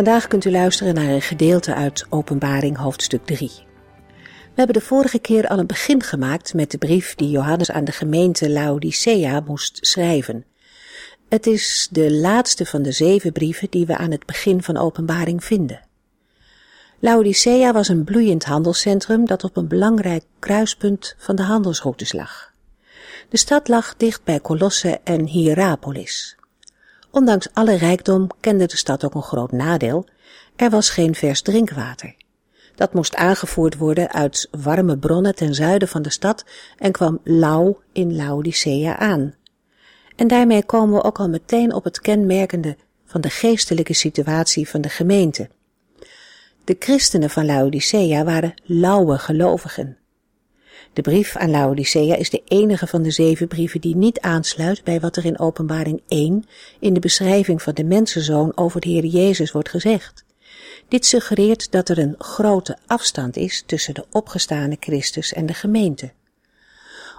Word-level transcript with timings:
Vandaag 0.00 0.26
kunt 0.26 0.44
u 0.44 0.50
luisteren 0.50 0.94
naar 0.94 1.08
een 1.08 1.22
gedeelte 1.22 1.74
uit 1.74 2.06
Openbaring 2.08 2.76
hoofdstuk 2.76 3.26
3. 3.26 3.50
We 4.18 4.54
hebben 4.54 4.74
de 4.74 4.86
vorige 4.86 5.18
keer 5.18 5.46
al 5.48 5.58
een 5.58 5.66
begin 5.66 6.02
gemaakt 6.02 6.54
met 6.54 6.70
de 6.70 6.78
brief 6.78 7.14
die 7.14 7.30
Johannes 7.30 7.70
aan 7.70 7.84
de 7.84 7.92
gemeente 7.92 8.50
Laodicea 8.50 9.40
moest 9.40 9.78
schrijven. 9.80 10.44
Het 11.28 11.46
is 11.46 11.88
de 11.90 12.12
laatste 12.12 12.66
van 12.66 12.82
de 12.82 12.92
zeven 12.92 13.32
brieven 13.32 13.70
die 13.70 13.86
we 13.86 13.96
aan 13.96 14.10
het 14.10 14.26
begin 14.26 14.62
van 14.62 14.76
Openbaring 14.76 15.44
vinden. 15.44 15.80
Laodicea 16.98 17.72
was 17.72 17.88
een 17.88 18.04
bloeiend 18.04 18.44
handelscentrum 18.44 19.26
dat 19.26 19.44
op 19.44 19.56
een 19.56 19.68
belangrijk 19.68 20.24
kruispunt 20.38 21.14
van 21.18 21.36
de 21.36 21.42
handelsroutes 21.42 22.12
lag. 22.12 22.52
De 23.28 23.36
stad 23.36 23.68
lag 23.68 23.96
dicht 23.96 24.24
bij 24.24 24.40
Colosse 24.40 25.00
en 25.04 25.26
Hierapolis. 25.26 26.38
Ondanks 27.10 27.48
alle 27.52 27.74
rijkdom 27.74 28.26
kende 28.40 28.66
de 28.66 28.76
stad 28.76 29.04
ook 29.04 29.14
een 29.14 29.22
groot 29.22 29.52
nadeel. 29.52 30.06
Er 30.56 30.70
was 30.70 30.90
geen 30.90 31.14
vers 31.14 31.42
drinkwater. 31.42 32.14
Dat 32.74 32.94
moest 32.94 33.14
aangevoerd 33.14 33.76
worden 33.76 34.12
uit 34.12 34.48
warme 34.50 34.98
bronnen 34.98 35.34
ten 35.34 35.54
zuiden 35.54 35.88
van 35.88 36.02
de 36.02 36.10
stad 36.10 36.44
en 36.78 36.92
kwam 36.92 37.20
lauw 37.24 37.80
in 37.92 38.16
Laodicea 38.16 38.96
aan. 38.96 39.34
En 40.16 40.28
daarmee 40.28 40.64
komen 40.64 40.94
we 40.94 41.04
ook 41.04 41.18
al 41.18 41.28
meteen 41.28 41.74
op 41.74 41.84
het 41.84 42.00
kenmerkende 42.00 42.76
van 43.04 43.20
de 43.20 43.30
geestelijke 43.30 43.94
situatie 43.94 44.68
van 44.68 44.80
de 44.80 44.88
gemeente. 44.88 45.48
De 46.64 46.76
christenen 46.78 47.30
van 47.30 47.46
Laodicea 47.46 48.24
waren 48.24 48.54
lauwe 48.64 49.18
gelovigen. 49.18 49.99
De 50.92 51.02
brief 51.02 51.36
aan 51.36 51.50
Laodicea 51.50 52.16
is 52.16 52.30
de 52.30 52.42
enige 52.44 52.86
van 52.86 53.02
de 53.02 53.10
zeven 53.10 53.48
brieven 53.48 53.80
die 53.80 53.96
niet 53.96 54.20
aansluit 54.20 54.84
bij 54.84 55.00
wat 55.00 55.16
er 55.16 55.24
in 55.24 55.38
Openbaring 55.38 56.02
1 56.08 56.44
in 56.80 56.94
de 56.94 57.00
beschrijving 57.00 57.62
van 57.62 57.74
de 57.74 57.84
mensenzoon 57.84 58.52
over 58.54 58.80
de 58.80 58.88
Heer 58.88 59.04
Jezus 59.04 59.52
wordt 59.52 59.68
gezegd. 59.68 60.24
Dit 60.88 61.06
suggereert 61.06 61.70
dat 61.70 61.88
er 61.88 61.98
een 61.98 62.14
grote 62.18 62.78
afstand 62.86 63.36
is 63.36 63.62
tussen 63.66 63.94
de 63.94 64.04
opgestane 64.10 64.76
Christus 64.80 65.32
en 65.32 65.46
de 65.46 65.54
gemeente. 65.54 66.12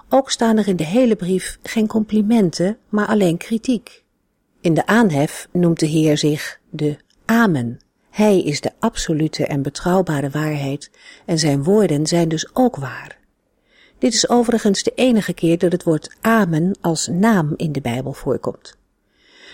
Ook 0.08 0.30
staan 0.30 0.58
er 0.58 0.68
in 0.68 0.76
de 0.76 0.86
hele 0.86 1.16
brief 1.16 1.58
geen 1.62 1.86
complimenten, 1.86 2.78
maar 2.88 3.06
alleen 3.06 3.36
kritiek. 3.36 4.02
In 4.60 4.74
de 4.74 4.86
aanhef 4.86 5.48
noemt 5.52 5.80
de 5.80 5.86
Heer 5.86 6.18
zich 6.18 6.60
de 6.70 6.96
Amen. 7.24 7.78
Hij 8.10 8.42
is 8.42 8.60
de 8.60 8.72
absolute 8.78 9.46
en 9.46 9.62
betrouwbare 9.62 10.30
waarheid 10.30 10.90
en 11.26 11.38
zijn 11.38 11.62
woorden 11.62 12.06
zijn 12.06 12.28
dus 12.28 12.54
ook 12.54 12.76
waar. 12.76 13.21
Dit 14.02 14.14
is 14.14 14.28
overigens 14.28 14.82
de 14.82 14.92
enige 14.94 15.32
keer 15.32 15.58
dat 15.58 15.72
het 15.72 15.82
woord 15.82 16.16
Amen 16.20 16.76
als 16.80 17.06
naam 17.06 17.54
in 17.56 17.72
de 17.72 17.80
Bijbel 17.80 18.12
voorkomt. 18.12 18.76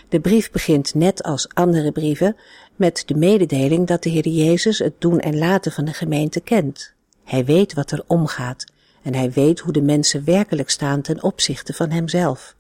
De 0.09 0.21
brief 0.21 0.51
begint 0.51 0.95
net 0.95 1.23
als 1.23 1.49
andere 1.55 1.93
brieven 1.93 2.37
met 2.77 3.03
de 3.07 3.15
mededeling 3.15 3.87
dat 3.87 4.03
de 4.03 4.11
Heer 4.11 4.29
Jezus 4.29 4.79
het 4.79 5.01
doen 5.01 5.21
en 5.21 5.39
laten 5.39 5.73
van 5.73 5.85
de 5.85 5.93
gemeente 5.93 6.41
kent. 6.41 6.93
Hij 7.25 7.45
weet 7.45 7.75
wat 7.75 7.91
er 7.91 8.05
omgaat 8.07 8.65
en 9.03 9.15
hij 9.15 9.31
weet 9.31 9.59
hoe 9.59 9.73
de 9.73 9.83
mensen 9.83 10.25
werkelijk 10.25 10.71
staan 10.71 11.01
ten 11.01 11.23
opzichte 11.23 11.73
van 11.73 11.91
hemzelf. 11.91 12.55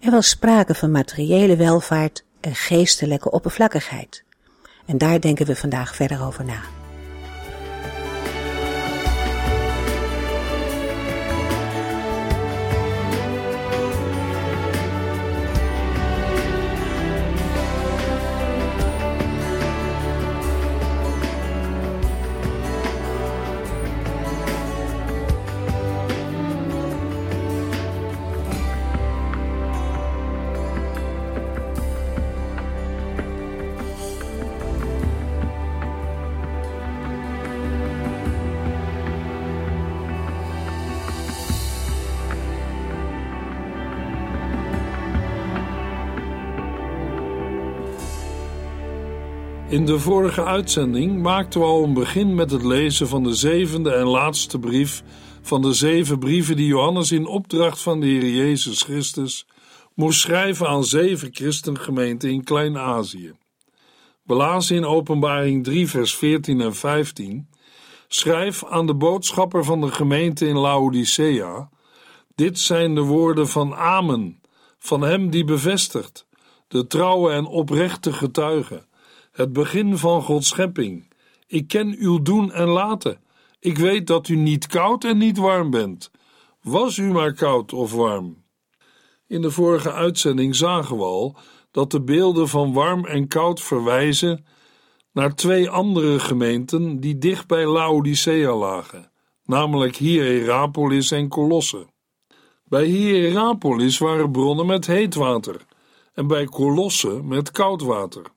Er 0.00 0.10
was 0.10 0.28
sprake 0.28 0.74
van 0.74 0.90
materiële 0.90 1.56
welvaart 1.56 2.24
en 2.40 2.54
geestelijke 2.54 3.30
oppervlakkigheid. 3.30 4.24
En 4.86 4.98
daar 4.98 5.20
denken 5.20 5.46
we 5.46 5.56
vandaag 5.56 5.94
verder 5.94 6.22
over 6.22 6.44
na. 6.44 6.77
In 49.68 49.86
de 49.86 49.98
vorige 49.98 50.44
uitzending 50.44 51.22
maakten 51.22 51.60
we 51.60 51.66
al 51.66 51.84
een 51.84 51.94
begin 51.94 52.34
met 52.34 52.50
het 52.50 52.62
lezen 52.62 53.08
van 53.08 53.22
de 53.22 53.34
zevende 53.34 53.92
en 53.92 54.06
laatste 54.06 54.58
brief 54.58 55.02
van 55.42 55.62
de 55.62 55.72
zeven 55.72 56.18
brieven 56.18 56.56
die 56.56 56.66
Johannes 56.66 57.12
in 57.12 57.26
opdracht 57.26 57.80
van 57.80 58.00
de 58.00 58.06
Heer 58.06 58.28
Jezus 58.28 58.82
Christus 58.82 59.46
moest 59.94 60.20
schrijven 60.20 60.68
aan 60.68 60.84
zeven 60.84 61.28
christengemeenten 61.32 62.30
in 62.30 62.44
Klein-Azië. 62.44 63.32
We 64.22 64.64
in 64.68 64.84
Openbaring 64.84 65.64
3, 65.64 65.88
vers 65.88 66.14
14 66.16 66.60
en 66.60 66.74
15: 66.74 67.48
Schrijf 68.08 68.64
aan 68.64 68.86
de 68.86 68.94
boodschapper 68.94 69.64
van 69.64 69.80
de 69.80 69.92
gemeente 69.92 70.46
in 70.46 70.58
Laodicea: 70.58 71.68
Dit 72.34 72.58
zijn 72.58 72.94
de 72.94 73.02
woorden 73.02 73.48
van 73.48 73.74
Amen, 73.74 74.40
van 74.78 75.00
hem 75.02 75.30
die 75.30 75.44
bevestigt, 75.44 76.26
de 76.68 76.86
trouwe 76.86 77.30
en 77.30 77.46
oprechte 77.46 78.12
getuige 78.12 78.86
het 79.38 79.52
begin 79.52 79.98
van 79.98 80.22
Gods 80.22 80.48
schepping. 80.48 81.12
Ik 81.46 81.68
ken 81.68 81.96
uw 81.98 82.22
doen 82.22 82.52
en 82.52 82.68
laten. 82.68 83.20
Ik 83.60 83.78
weet 83.78 84.06
dat 84.06 84.28
u 84.28 84.36
niet 84.36 84.66
koud 84.66 85.04
en 85.04 85.18
niet 85.18 85.36
warm 85.36 85.70
bent. 85.70 86.10
Was 86.62 86.96
u 86.96 87.12
maar 87.12 87.32
koud 87.32 87.72
of 87.72 87.92
warm. 87.92 88.44
In 89.26 89.42
de 89.42 89.50
vorige 89.50 89.92
uitzending 89.92 90.56
zagen 90.56 90.96
we 90.96 91.02
al 91.02 91.36
dat 91.70 91.90
de 91.90 92.02
beelden 92.02 92.48
van 92.48 92.72
warm 92.72 93.04
en 93.04 93.28
koud 93.28 93.60
verwijzen 93.60 94.46
naar 95.12 95.34
twee 95.34 95.70
andere 95.70 96.18
gemeenten 96.18 97.00
die 97.00 97.18
dicht 97.18 97.46
bij 97.46 97.66
Laodicea 97.66 98.54
lagen, 98.54 99.12
namelijk 99.44 99.96
Hierapolis 99.96 101.10
en 101.10 101.28
Colosse. 101.28 101.86
Bij 102.64 102.84
Hierapolis 102.84 103.98
waren 103.98 104.30
bronnen 104.30 104.66
met 104.66 104.86
heet 104.86 105.14
water 105.14 105.66
en 106.14 106.26
bij 106.26 106.44
Colosse 106.44 107.22
met 107.22 107.50
koud 107.50 107.82
water. 107.82 108.36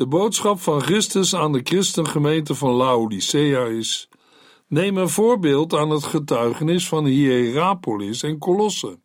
De 0.00 0.06
boodschap 0.06 0.60
van 0.60 0.80
Christus 0.80 1.34
aan 1.34 1.52
de 1.52 1.60
christengemeente 1.62 2.54
van 2.54 2.70
Laodicea 2.70 3.64
is: 3.64 4.08
neem 4.66 4.96
een 4.96 5.08
voorbeeld 5.08 5.74
aan 5.74 5.90
het 5.90 6.04
getuigenis 6.04 6.88
van 6.88 7.04
Hierapolis 7.04 8.22
en 8.22 8.38
Colosse. 8.38 9.00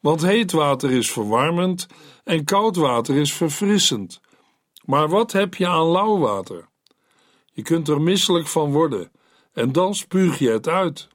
Want 0.00 0.22
heet 0.22 0.52
water 0.52 0.90
is 0.90 1.10
verwarmend 1.10 1.86
en 2.24 2.44
koud 2.44 2.76
water 2.76 3.16
is 3.16 3.32
verfrissend. 3.32 4.20
Maar 4.84 5.08
wat 5.08 5.32
heb 5.32 5.54
je 5.54 5.66
aan 5.66 5.86
lauw 5.86 6.18
water? 6.18 6.68
Je 7.52 7.62
kunt 7.62 7.88
er 7.88 8.00
misselijk 8.00 8.46
van 8.46 8.72
worden 8.72 9.10
en 9.52 9.72
dan 9.72 9.94
spuug 9.94 10.38
je 10.38 10.50
het 10.50 10.68
uit. 10.68 11.08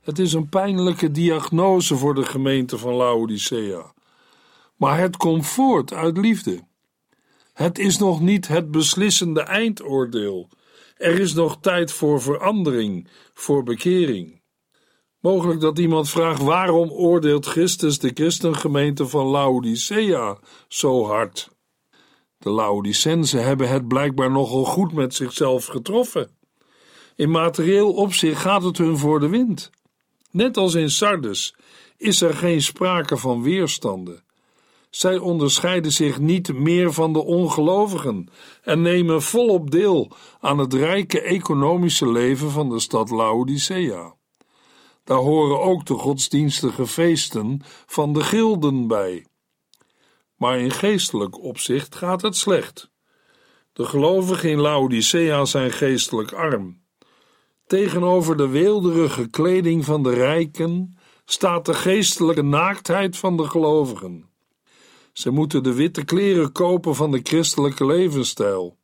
Het 0.00 0.18
is 0.18 0.32
een 0.32 0.48
pijnlijke 0.48 1.10
diagnose 1.10 1.96
voor 1.96 2.14
de 2.14 2.24
gemeente 2.24 2.78
van 2.78 2.94
Laodicea. 2.94 3.92
Maar 4.76 4.98
het 4.98 5.16
komt 5.16 5.46
voort 5.46 5.92
uit 5.92 6.16
liefde. 6.16 6.64
Het 7.56 7.78
is 7.78 7.98
nog 7.98 8.20
niet 8.20 8.48
het 8.48 8.70
beslissende 8.70 9.40
eindoordeel. 9.40 10.48
Er 10.96 11.18
is 11.20 11.34
nog 11.34 11.58
tijd 11.60 11.92
voor 11.92 12.22
verandering, 12.22 13.08
voor 13.34 13.62
bekering. 13.62 14.42
Mogelijk 15.20 15.60
dat 15.60 15.78
iemand 15.78 16.10
vraagt: 16.10 16.42
waarom 16.42 16.90
oordeelt 16.90 17.46
Christus 17.46 17.98
de 17.98 18.10
christengemeente 18.14 19.06
van 19.08 19.26
Laodicea 19.26 20.38
zo 20.68 21.04
hard? 21.04 21.50
De 22.38 22.50
Laodicensen 22.50 23.44
hebben 23.44 23.68
het 23.68 23.88
blijkbaar 23.88 24.30
nogal 24.30 24.64
goed 24.64 24.92
met 24.92 25.14
zichzelf 25.14 25.66
getroffen. 25.66 26.30
In 27.14 27.30
materieel 27.30 27.92
opzicht 27.92 28.40
gaat 28.40 28.62
het 28.62 28.78
hun 28.78 28.98
voor 28.98 29.20
de 29.20 29.28
wind. 29.28 29.70
Net 30.30 30.56
als 30.56 30.74
in 30.74 30.90
Sardes 30.90 31.54
is 31.96 32.20
er 32.20 32.34
geen 32.34 32.62
sprake 32.62 33.16
van 33.16 33.42
weerstanden. 33.42 34.25
Zij 34.96 35.18
onderscheiden 35.18 35.92
zich 35.92 36.18
niet 36.18 36.52
meer 36.52 36.92
van 36.92 37.12
de 37.12 37.24
ongelovigen 37.24 38.28
en 38.62 38.82
nemen 38.82 39.22
volop 39.22 39.70
deel 39.70 40.10
aan 40.40 40.58
het 40.58 40.74
rijke 40.74 41.20
economische 41.20 42.08
leven 42.12 42.50
van 42.50 42.68
de 42.68 42.80
stad 42.80 43.10
Laodicea. 43.10 44.14
Daar 45.04 45.18
horen 45.18 45.60
ook 45.60 45.86
de 45.86 45.94
godsdienstige 45.94 46.86
feesten 46.86 47.60
van 47.86 48.12
de 48.12 48.20
gilden 48.20 48.86
bij. 48.86 49.26
Maar 50.36 50.58
in 50.58 50.70
geestelijk 50.70 51.42
opzicht 51.42 51.94
gaat 51.94 52.22
het 52.22 52.36
slecht. 52.36 52.90
De 53.72 53.84
gelovigen 53.84 54.50
in 54.50 54.60
Laodicea 54.60 55.44
zijn 55.44 55.72
geestelijk 55.72 56.32
arm. 56.32 56.80
Tegenover 57.66 58.36
de 58.36 58.48
weelderige 58.48 59.28
kleding 59.30 59.84
van 59.84 60.02
de 60.02 60.14
rijken 60.14 60.98
staat 61.24 61.66
de 61.66 61.74
geestelijke 61.74 62.42
naaktheid 62.42 63.16
van 63.16 63.36
de 63.36 63.44
gelovigen. 63.44 64.34
Ze 65.16 65.30
moeten 65.30 65.62
de 65.62 65.74
witte 65.74 66.04
kleren 66.04 66.52
kopen 66.52 66.94
van 66.94 67.10
de 67.10 67.20
christelijke 67.22 67.86
levensstijl. 67.86 68.76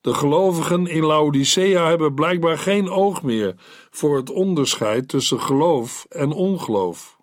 De 0.00 0.14
gelovigen 0.14 0.86
in 0.86 1.04
Laodicea 1.04 1.88
hebben 1.88 2.14
blijkbaar 2.14 2.58
geen 2.58 2.90
oog 2.90 3.22
meer 3.22 3.54
voor 3.90 4.16
het 4.16 4.30
onderscheid 4.30 5.08
tussen 5.08 5.40
geloof 5.40 6.06
en 6.08 6.32
ongeloof. 6.32 7.16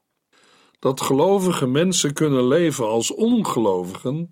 Dat 0.79 1.01
gelovige 1.01 1.67
mensen 1.67 2.13
kunnen 2.13 2.47
leven 2.47 2.87
als 2.87 3.13
ongelovigen 3.13 4.29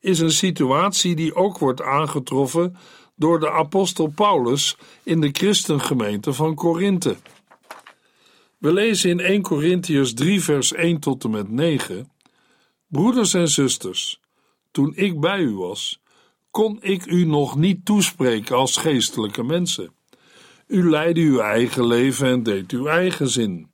is 0.00 0.20
een 0.20 0.32
situatie 0.32 1.16
die 1.16 1.34
ook 1.34 1.58
wordt 1.58 1.82
aangetroffen 1.82 2.76
door 3.16 3.40
de 3.40 3.50
apostel 3.50 4.06
Paulus 4.06 4.76
in 5.02 5.20
de 5.20 5.30
christengemeente 5.32 6.32
van 6.32 6.54
Korinthe. 6.54 7.16
We 8.58 8.72
lezen 8.72 9.10
in 9.10 9.20
1 9.20 9.42
Corinthians 9.42 10.14
3 10.14 10.42
vers 10.42 10.72
1 10.72 11.00
tot 11.00 11.24
en 11.24 11.30
met 11.30 11.50
9 11.50 12.14
Broeders 12.88 13.34
en 13.34 13.48
zusters, 13.48 14.20
toen 14.70 14.92
ik 14.94 15.20
bij 15.20 15.40
u 15.40 15.54
was, 15.54 16.00
kon 16.50 16.78
ik 16.80 17.06
u 17.06 17.24
nog 17.24 17.56
niet 17.56 17.84
toespreken 17.84 18.56
als 18.56 18.76
geestelijke 18.76 19.42
mensen. 19.42 19.92
U 20.66 20.90
leidde 20.90 21.20
uw 21.20 21.40
eigen 21.40 21.86
leven 21.86 22.26
en 22.26 22.42
deed 22.42 22.72
uw 22.72 22.86
eigen 22.86 23.28
zin. 23.28 23.70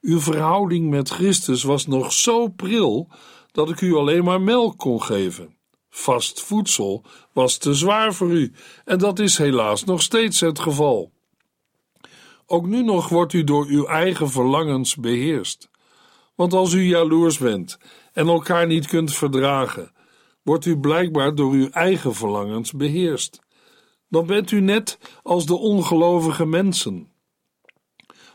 Uw 0.00 0.20
verhouding 0.20 0.90
met 0.90 1.08
Christus 1.08 1.62
was 1.62 1.86
nog 1.86 2.12
zo 2.12 2.48
pril 2.48 3.08
dat 3.52 3.70
ik 3.70 3.80
u 3.80 3.94
alleen 3.94 4.24
maar 4.24 4.40
melk 4.40 4.78
kon 4.78 5.02
geven. 5.02 5.56
Vast 5.90 6.40
voedsel 6.40 7.04
was 7.32 7.58
te 7.58 7.74
zwaar 7.74 8.14
voor 8.14 8.30
u, 8.30 8.52
en 8.84 8.98
dat 8.98 9.18
is 9.18 9.38
helaas 9.38 9.84
nog 9.84 10.02
steeds 10.02 10.40
het 10.40 10.58
geval. 10.58 11.12
Ook 12.46 12.66
nu 12.66 12.82
nog 12.82 13.08
wordt 13.08 13.32
u 13.32 13.44
door 13.44 13.66
uw 13.66 13.86
eigen 13.86 14.30
verlangens 14.30 14.96
beheerst. 14.96 15.69
Want 16.40 16.52
als 16.52 16.72
u 16.72 16.82
jaloers 16.82 17.38
bent 17.38 17.78
en 18.12 18.28
elkaar 18.28 18.66
niet 18.66 18.86
kunt 18.86 19.14
verdragen, 19.14 19.92
wordt 20.42 20.64
u 20.64 20.78
blijkbaar 20.78 21.34
door 21.34 21.52
uw 21.52 21.68
eigen 21.68 22.14
verlangens 22.14 22.72
beheerst. 22.72 23.40
Dan 24.08 24.26
bent 24.26 24.50
u 24.50 24.60
net 24.60 24.98
als 25.22 25.46
de 25.46 25.56
ongelovige 25.56 26.46
mensen. 26.46 27.12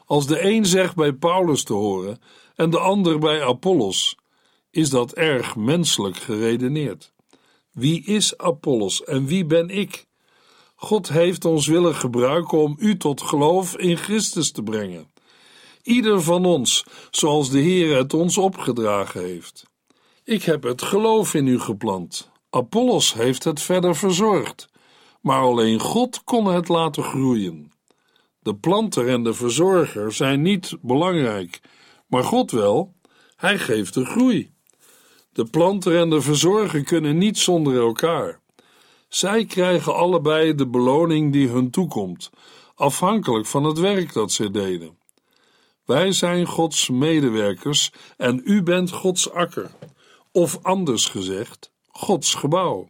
Als 0.06 0.28
de 0.28 0.44
een 0.44 0.66
zegt 0.66 0.96
bij 0.96 1.13
Paulus 1.13 1.63
te 1.63 1.74
horen 1.74 2.19
en 2.56 2.69
de 2.69 2.80
ander 2.80 3.19
bij 3.19 3.44
Apollos, 3.44 4.18
is 4.69 4.90
dat 4.90 5.13
erg 5.13 5.56
menselijk 5.56 6.18
geredeneerd. 6.18 7.13
Wie 7.72 8.04
is 8.04 8.38
Apollos 8.38 9.04
en 9.04 9.25
wie 9.25 9.46
ben 9.46 9.69
ik? 9.69 10.06
God 10.75 11.10
heeft 11.10 11.46
ons 11.46 11.68
willen 11.68 11.96
gebruiken 11.96 12.58
om 12.58 12.75
u 12.80 12.98
tot 12.98 13.22
geloof 13.22 13.78
in 13.78 13.98
Christus 13.98 14.51
te 14.51 14.63
brengen. 14.63 15.13
Ieder 15.86 16.22
van 16.22 16.46
ons, 16.46 16.86
zoals 17.12 17.50
de 17.50 17.60
Heer 17.60 17.98
het 17.98 18.14
ons 18.14 18.38
opgedragen 18.38 19.24
heeft. 19.24 19.64
Ik 20.24 20.44
heb 20.44 20.64
het 20.64 20.82
geloof 20.82 21.34
in 21.34 21.48
u 21.48 21.60
geplant. 21.60 22.32
Apollos 22.50 23.14
heeft 23.14 23.44
het 23.44 23.62
verder 23.62 23.96
verzorgd, 23.96 24.68
maar 25.22 25.40
alleen 25.40 25.80
God 25.80 26.24
kon 26.24 26.46
het 26.46 26.68
laten 26.68 27.04
groeien. 27.04 27.72
De 28.40 28.56
planter 28.56 29.08
en 29.08 29.24
de 29.24 29.34
verzorger 29.34 30.14
zijn 30.14 30.42
niet 30.42 30.78
belangrijk, 30.82 31.62
maar 32.08 32.24
God 32.24 32.52
wel. 32.52 32.94
Hij 33.36 33.60
geeft 33.60 33.94
de 33.94 34.06
groei. 34.06 34.52
De 35.32 35.46
planter 35.46 36.00
en 36.00 36.10
de 36.10 36.22
verzorger 36.22 36.84
kunnen 36.84 37.18
niet 37.18 37.38
zonder 37.38 37.78
elkaar. 37.78 38.40
Zij 39.08 39.46
krijgen 39.46 39.96
allebei 39.96 40.56
de 40.56 40.68
beloning 40.68 41.32
die 41.34 41.48
hun 41.48 41.72
toekomt, 41.72 42.30
afhankelijk 42.76 43.46
van 43.46 43.64
het 43.64 43.80
werk 43.80 44.14
dat 44.14 44.32
zij 44.32 44.52
deden. 44.52 45.04
Wij 45.86 46.12
zijn 46.12 46.46
Gods 46.46 46.90
medewerkers 46.90 47.92
en 48.18 48.42
u 48.44 48.64
bent 48.64 48.92
Gods 48.92 49.32
akker, 49.32 49.72
of 50.32 50.60
anders 50.62 51.06
gezegd, 51.06 51.72
Gods 51.88 52.34
gebouw. 52.34 52.90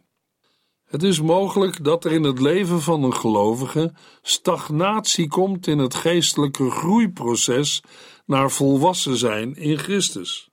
Het 0.86 1.02
is 1.02 1.20
mogelijk 1.20 1.84
dat 1.84 2.04
er 2.04 2.12
in 2.12 2.22
het 2.22 2.40
leven 2.40 2.82
van 2.82 3.02
een 3.02 3.14
gelovige 3.14 3.92
stagnatie 4.22 5.28
komt 5.28 5.66
in 5.66 5.78
het 5.78 5.94
geestelijke 5.94 6.70
groeiproces 6.70 7.82
naar 8.26 8.50
volwassen 8.50 9.16
zijn 9.16 9.56
in 9.56 9.78
Christus. 9.78 10.48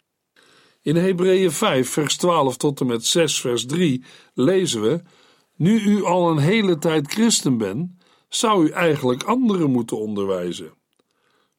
In 0.81 0.95
Hebreeën 0.95 1.51
5, 1.51 1.89
vers 1.89 2.17
12 2.17 2.57
tot 2.57 2.79
en 2.79 2.85
met 2.87 3.05
6, 3.05 3.41
vers 3.41 3.65
3 3.65 4.03
lezen 4.33 4.81
we: 4.81 5.01
Nu 5.55 5.79
u 5.79 6.03
al 6.03 6.29
een 6.29 6.37
hele 6.37 6.77
tijd 6.77 7.07
christen 7.07 7.57
bent, 7.57 7.91
zou 8.29 8.65
u 8.65 8.69
eigenlijk 8.69 9.23
anderen 9.23 9.71
moeten 9.71 9.97
onderwijzen. 9.97 10.73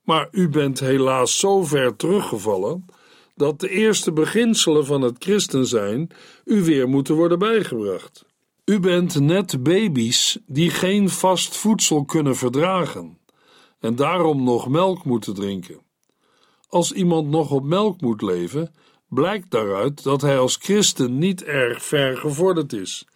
Maar 0.05 0.29
u 0.31 0.49
bent 0.49 0.81
helaas 0.81 1.39
zo 1.39 1.65
ver 1.65 1.97
teruggevallen 1.97 2.87
dat 3.35 3.61
de 3.61 3.69
eerste 3.69 4.13
beginselen 4.13 4.87
van 4.87 5.03
het 5.03 5.17
christen 5.19 5.67
zijn 5.67 6.11
u 6.45 6.63
weer 6.63 6.89
moeten 6.89 7.15
worden 7.15 7.39
bijgebracht. 7.39 8.25
U 8.65 8.81
bent 8.81 9.21
net 9.21 9.63
baby's 9.63 10.39
die 10.47 10.71
geen 10.71 11.09
vast 11.09 11.57
voedsel 11.57 12.05
kunnen 12.05 12.37
verdragen 12.37 13.19
en 13.81 13.97
daarom 13.97 14.45
nog 14.45 14.69
melk 14.69 15.05
moeten 15.05 15.35
drinken. 15.35 15.81
Als 16.69 16.93
iemand 16.93 17.29
nog 17.29 17.51
op 17.51 17.65
melk 17.65 18.01
moet 18.01 18.23
leven, 18.23 18.75
blijkt 19.09 19.51
daaruit 19.51 20.03
dat 20.03 20.21
hij 20.21 20.39
als 20.39 20.57
christen 20.57 21.19
niet 21.19 21.43
erg 21.43 21.85
ver 21.85 22.17
gevorderd 22.17 22.73
is. 22.73 23.07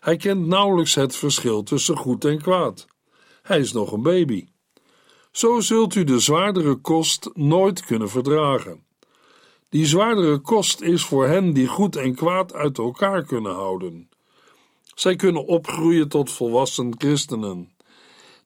Hij 0.00 0.16
kent 0.16 0.46
nauwelijks 0.46 0.94
het 0.94 1.16
verschil 1.16 1.62
tussen 1.62 1.96
goed 1.96 2.24
en 2.24 2.38
kwaad. 2.42 2.86
Hij 3.42 3.58
is 3.58 3.72
nog 3.72 3.92
een 3.92 4.02
baby. 4.02 4.46
Zo 5.36 5.60
zult 5.60 5.94
u 5.94 6.04
de 6.04 6.18
zwaardere 6.18 6.74
kost 6.74 7.30
nooit 7.34 7.84
kunnen 7.84 8.08
verdragen. 8.08 8.84
Die 9.68 9.86
zwaardere 9.86 10.38
kost 10.38 10.80
is 10.80 11.04
voor 11.04 11.26
hen 11.26 11.52
die 11.52 11.66
goed 11.66 11.96
en 11.96 12.14
kwaad 12.14 12.54
uit 12.54 12.78
elkaar 12.78 13.22
kunnen 13.24 13.54
houden. 13.54 14.08
Zij 14.94 15.16
kunnen 15.16 15.46
opgroeien 15.46 16.08
tot 16.08 16.30
volwassen 16.30 16.94
christenen. 16.98 17.72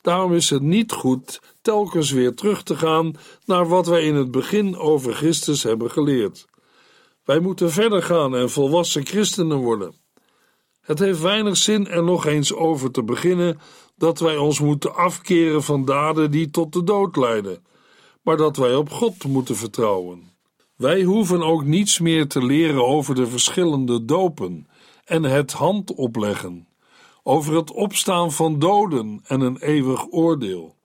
Daarom 0.00 0.34
is 0.34 0.50
het 0.50 0.62
niet 0.62 0.92
goed 0.92 1.40
telkens 1.62 2.10
weer 2.10 2.34
terug 2.34 2.62
te 2.62 2.76
gaan 2.76 3.14
naar 3.44 3.68
wat 3.68 3.86
wij 3.86 4.02
in 4.02 4.14
het 4.14 4.30
begin 4.30 4.76
over 4.76 5.14
Christus 5.14 5.62
hebben 5.62 5.90
geleerd. 5.90 6.46
Wij 7.24 7.40
moeten 7.40 7.70
verder 7.70 8.02
gaan 8.02 8.36
en 8.36 8.50
volwassen 8.50 9.06
christenen 9.06 9.58
worden. 9.58 9.94
Het 10.80 10.98
heeft 10.98 11.20
weinig 11.20 11.56
zin 11.56 11.88
er 11.88 12.04
nog 12.04 12.26
eens 12.26 12.54
over 12.54 12.90
te 12.90 13.02
beginnen 13.02 13.60
dat 14.00 14.18
wij 14.18 14.36
ons 14.36 14.60
moeten 14.60 14.94
afkeren 14.94 15.62
van 15.62 15.84
daden 15.84 16.30
die 16.30 16.50
tot 16.50 16.72
de 16.72 16.84
dood 16.84 17.16
leiden, 17.16 17.64
maar 18.22 18.36
dat 18.36 18.56
wij 18.56 18.74
op 18.74 18.90
God 18.90 19.24
moeten 19.24 19.56
vertrouwen. 19.56 20.30
Wij 20.76 21.02
hoeven 21.02 21.42
ook 21.42 21.64
niets 21.64 21.98
meer 21.98 22.28
te 22.28 22.44
leren 22.44 22.86
over 22.86 23.14
de 23.14 23.26
verschillende 23.26 24.04
dopen 24.04 24.66
en 25.04 25.22
het 25.22 25.52
hand 25.52 25.94
opleggen, 25.94 26.68
over 27.22 27.56
het 27.56 27.72
opstaan 27.72 28.32
van 28.32 28.58
doden 28.58 29.20
en 29.26 29.40
een 29.40 29.58
eeuwig 29.58 30.06
oordeel. 30.10 30.76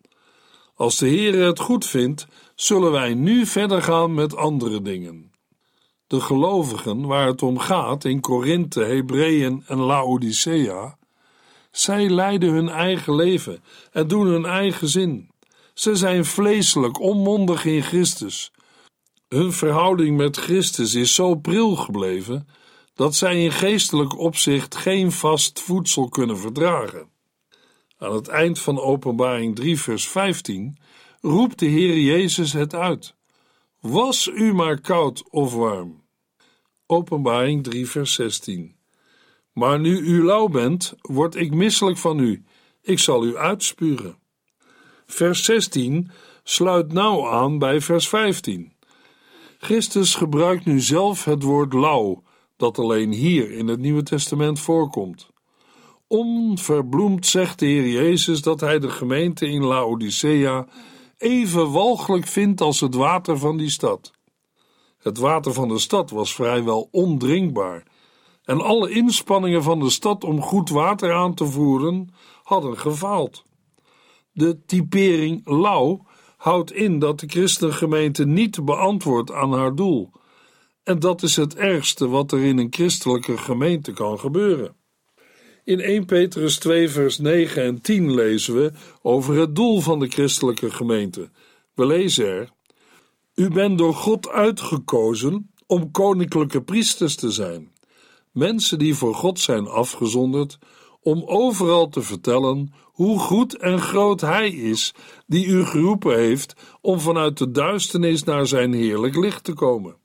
Als 0.75 0.97
de 0.97 1.07
Heer 1.07 1.45
het 1.45 1.59
goed 1.59 1.85
vindt, 1.85 2.27
zullen 2.55 2.91
wij 2.91 3.13
nu 3.13 3.45
verder 3.45 3.81
gaan 3.81 4.13
met 4.13 4.35
andere 4.35 4.81
dingen. 4.81 5.31
De 6.07 6.19
gelovigen 6.19 7.05
waar 7.05 7.27
het 7.27 7.43
om 7.43 7.59
gaat 7.59 8.05
in 8.05 8.19
Korinthe, 8.19 8.83
Hebreeën 8.83 9.63
en 9.67 9.77
Laodicea, 9.77 10.97
zij 11.75 12.09
leiden 12.09 12.53
hun 12.53 12.69
eigen 12.69 13.15
leven 13.15 13.63
en 13.91 14.07
doen 14.07 14.27
hun 14.27 14.45
eigen 14.45 14.87
zin. 14.87 15.29
Ze 15.73 15.95
zijn 15.95 16.25
vleeselijk, 16.25 16.99
onmondig 16.99 17.65
in 17.65 17.83
Christus. 17.83 18.51
Hun 19.27 19.53
verhouding 19.53 20.17
met 20.17 20.37
Christus 20.37 20.93
is 20.93 21.15
zo 21.15 21.35
pril 21.35 21.75
gebleven 21.75 22.47
dat 22.93 23.15
zij 23.15 23.43
in 23.43 23.51
geestelijk 23.51 24.17
opzicht 24.17 24.75
geen 24.75 25.11
vast 25.11 25.61
voedsel 25.61 26.09
kunnen 26.09 26.37
verdragen. 26.37 27.09
Aan 27.97 28.13
het 28.13 28.27
eind 28.27 28.59
van 28.59 28.79
Openbaring 28.79 29.55
3, 29.55 29.79
vers 29.79 30.07
15 30.07 30.77
roept 31.21 31.59
de 31.59 31.65
Heer 31.65 31.99
Jezus 31.99 32.53
het 32.53 32.73
uit. 32.75 33.15
Was 33.79 34.27
u 34.27 34.53
maar 34.53 34.81
koud 34.81 35.29
of 35.29 35.53
warm. 35.53 36.03
Openbaring 36.85 37.63
3, 37.63 37.87
vers 37.89 38.13
16. 38.13 38.74
Maar 39.55 39.79
nu 39.79 39.99
u 39.99 40.23
lauw 40.23 40.47
bent, 40.47 40.93
word 41.01 41.35
ik 41.35 41.53
misselijk 41.53 41.97
van 41.97 42.19
u. 42.19 42.43
Ik 42.81 42.99
zal 42.99 43.25
u 43.25 43.37
uitspuren. 43.37 44.17
Vers 45.05 45.43
16 45.43 46.11
sluit 46.43 46.93
nauw 46.93 47.27
aan 47.27 47.59
bij 47.59 47.81
vers 47.81 48.09
15. 48.09 48.73
Christus 49.59 50.15
gebruikt 50.15 50.65
nu 50.65 50.79
zelf 50.79 51.25
het 51.25 51.43
woord 51.43 51.73
lauw, 51.73 52.23
dat 52.57 52.79
alleen 52.79 53.11
hier 53.11 53.51
in 53.51 53.67
het 53.67 53.79
Nieuwe 53.79 54.03
Testament 54.03 54.59
voorkomt. 54.59 55.29
Onverbloemd 56.07 57.25
zegt 57.25 57.59
de 57.59 57.65
Heer 57.65 57.87
Jezus 57.87 58.41
dat 58.41 58.59
hij 58.59 58.79
de 58.79 58.89
gemeente 58.89 59.47
in 59.47 59.63
Laodicea 59.63 60.67
even 61.17 61.71
walgelijk 61.71 62.27
vindt 62.27 62.61
als 62.61 62.79
het 62.79 62.95
water 62.95 63.37
van 63.37 63.57
die 63.57 63.69
stad. 63.69 64.11
Het 64.97 65.17
water 65.17 65.53
van 65.53 65.67
de 65.67 65.79
stad 65.79 66.09
was 66.09 66.35
vrijwel 66.35 66.87
ondrinkbaar, 66.91 67.83
en 68.45 68.61
alle 68.61 68.89
inspanningen 68.89 69.63
van 69.63 69.79
de 69.79 69.89
stad 69.89 70.23
om 70.23 70.41
goed 70.41 70.69
water 70.69 71.13
aan 71.13 71.33
te 71.33 71.45
voeren 71.45 72.09
hadden 72.43 72.77
gefaald. 72.77 73.45
De 74.31 74.65
typering 74.65 75.47
lauw 75.47 76.05
houdt 76.37 76.73
in 76.73 76.99
dat 76.99 77.19
de 77.19 77.27
christengemeente 77.27 78.25
niet 78.25 78.65
beantwoordt 78.65 79.31
aan 79.31 79.53
haar 79.53 79.75
doel. 79.75 80.11
En 80.83 80.99
dat 80.99 81.23
is 81.23 81.35
het 81.35 81.55
ergste 81.55 82.07
wat 82.07 82.31
er 82.31 82.43
in 82.43 82.57
een 82.57 82.73
christelijke 82.73 83.37
gemeente 83.37 83.91
kan 83.91 84.19
gebeuren. 84.19 84.75
In 85.63 85.79
1 85.79 86.05
Petrus 86.05 86.57
2, 86.57 86.89
vers 86.89 87.17
9 87.17 87.63
en 87.63 87.81
10 87.81 88.13
lezen 88.13 88.55
we 88.55 88.71
over 89.01 89.35
het 89.35 89.55
doel 89.55 89.81
van 89.81 89.99
de 89.99 90.07
christelijke 90.07 90.71
gemeente. 90.71 91.29
We 91.73 91.85
lezen 91.85 92.27
er: 92.27 92.49
U 93.35 93.49
bent 93.49 93.77
door 93.77 93.93
God 93.93 94.29
uitgekozen 94.29 95.51
om 95.67 95.91
koninklijke 95.91 96.61
priesters 96.61 97.15
te 97.15 97.31
zijn, 97.31 97.71
mensen 98.35 98.79
die 98.79 98.95
voor 98.95 99.15
God 99.15 99.39
zijn 99.39 99.67
afgezonderd 99.67 100.57
om 101.01 101.23
overal 101.25 101.89
te 101.89 102.01
vertellen 102.01 102.73
hoe 102.83 103.19
goed 103.19 103.57
en 103.57 103.79
groot 103.79 104.21
Hij 104.21 104.49
is, 104.49 104.93
die 105.27 105.45
u 105.45 105.65
geroepen 105.65 106.17
heeft 106.17 106.53
om 106.81 106.99
vanuit 106.99 107.37
de 107.37 107.51
duisternis 107.51 108.23
naar 108.23 108.47
Zijn 108.47 108.73
heerlijk 108.73 109.15
licht 109.15 109.43
te 109.43 109.53
komen. 109.53 109.97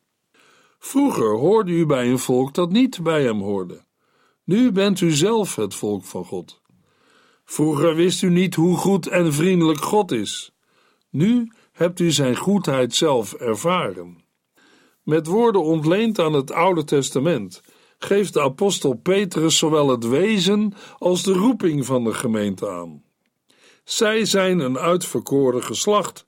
Vroeger 0.78 1.36
hoorde 1.36 1.72
u 1.72 1.86
bij 1.86 2.10
een 2.10 2.18
volk 2.18 2.54
dat 2.54 2.72
niet 2.72 3.02
bij 3.02 3.22
Hem 3.22 3.40
hoorde. 3.40 3.84
Nu 4.44 4.72
bent 4.72 5.00
u 5.00 5.10
zelf 5.10 5.56
het 5.56 5.74
volk 5.74 6.04
van 6.04 6.24
God. 6.24 6.60
Vroeger 7.44 7.94
wist 7.94 8.22
u 8.22 8.30
niet 8.30 8.54
hoe 8.54 8.76
goed 8.76 9.06
en 9.06 9.32
vriendelijk 9.32 9.80
God 9.80 10.12
is. 10.12 10.52
Nu 11.10 11.52
hebt 11.72 12.00
u 12.00 12.10
Zijn 12.10 12.36
goedheid 12.36 12.94
zelf 12.94 13.32
ervaren. 13.32 14.18
Met 15.02 15.26
woorden 15.26 15.62
ontleend 15.62 16.18
aan 16.18 16.32
het 16.32 16.52
Oude 16.52 16.84
Testament 16.84 17.62
geeft 18.04 18.32
de 18.32 18.40
apostel 18.40 18.94
Petrus 18.94 19.58
zowel 19.58 19.88
het 19.88 20.08
wezen 20.08 20.74
als 20.98 21.22
de 21.22 21.32
roeping 21.32 21.86
van 21.86 22.04
de 22.04 22.14
gemeente 22.14 22.68
aan. 22.68 23.02
Zij 23.84 24.24
zijn 24.24 24.58
een 24.58 24.78
uitverkoren 24.78 25.62
geslacht, 25.62 26.24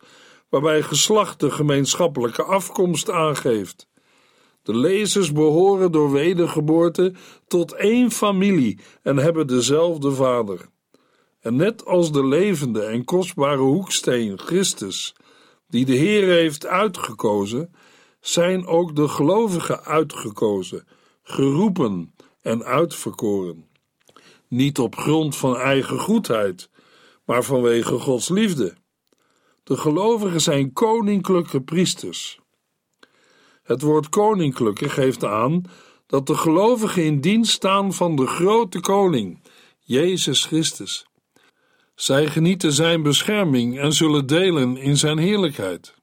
waarbij 0.49 0.83
geslacht 0.83 1.41
de 1.41 1.51
gemeenschappelijke 1.51 2.43
afkomst 2.43 3.11
aangeeft. 3.11 3.87
De 4.63 4.77
lezers 4.77 5.33
behoren 5.33 5.93
door 5.93 6.13
wedergeboorte 6.13 7.15
tot 7.47 7.73
één 7.73 8.11
familie 8.11 8.79
en 9.03 9.17
hebben 9.17 9.47
dezelfde 9.47 10.13
vader. 10.13 10.69
En 11.41 11.57
net 11.57 11.85
als 11.85 12.13
de 12.13 12.27
levende 12.27 12.83
en 12.83 13.05
kostbare 13.05 13.63
hoeksteen 13.63 14.39
Christus, 14.39 15.15
die 15.69 15.85
de 15.85 15.95
Heer 15.95 16.27
heeft 16.27 16.67
uitgekozen, 16.67 17.75
zijn 18.21 18.67
ook 18.67 18.97
de 18.97 19.09
gelovigen 19.09 19.85
uitgekozen 19.85 20.87
geroepen 21.23 22.15
en 22.41 22.65
uitverkoren. 22.65 23.67
Niet 24.49 24.79
op 24.79 24.97
grond 24.97 25.37
van 25.37 25.57
eigen 25.57 25.99
goedheid, 25.99 26.71
maar 27.25 27.43
vanwege 27.43 27.99
Gods 27.99 28.29
liefde. 28.29 28.75
De 29.63 29.77
gelovigen 29.77 30.41
zijn 30.41 30.73
koninklijke 30.73 31.63
priesters. 31.63 32.41
Het 33.63 33.83
woord 33.83 34.09
koninklijke 34.09 34.89
geeft 34.89 35.25
aan 35.25 35.63
dat 36.07 36.27
de 36.27 36.35
gelovigen 36.35 37.05
in 37.05 37.21
dienst 37.21 37.53
staan 37.53 37.93
van 37.93 38.17
de 38.17 38.27
grote 38.27 38.81
koning, 38.81 39.43
Jezus 39.79 40.45
Christus. 40.45 41.07
Zij 41.95 42.27
genieten 42.27 42.73
zijn 42.73 43.03
bescherming 43.03 43.79
en 43.79 43.93
zullen 43.93 44.27
delen 44.27 44.77
in 44.77 44.97
zijn 44.97 45.19
heerlijkheid. 45.19 45.95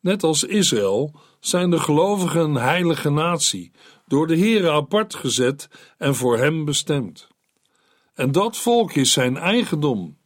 Net 0.00 0.22
als 0.22 0.44
Israël 0.44 1.14
zijn 1.40 1.70
de 1.70 1.78
gelovigen 1.78 2.40
een 2.40 2.54
heilige 2.54 3.10
natie, 3.10 3.72
door 4.10 4.26
de 4.26 4.38
Heere 4.38 4.70
apart 4.70 5.14
gezet 5.14 5.68
en 5.98 6.14
voor 6.14 6.38
hem 6.38 6.64
bestemd. 6.64 7.28
En 8.14 8.32
dat 8.32 8.56
volk 8.56 8.94
is 8.94 9.12
zijn 9.12 9.36
eigendom. 9.36 10.18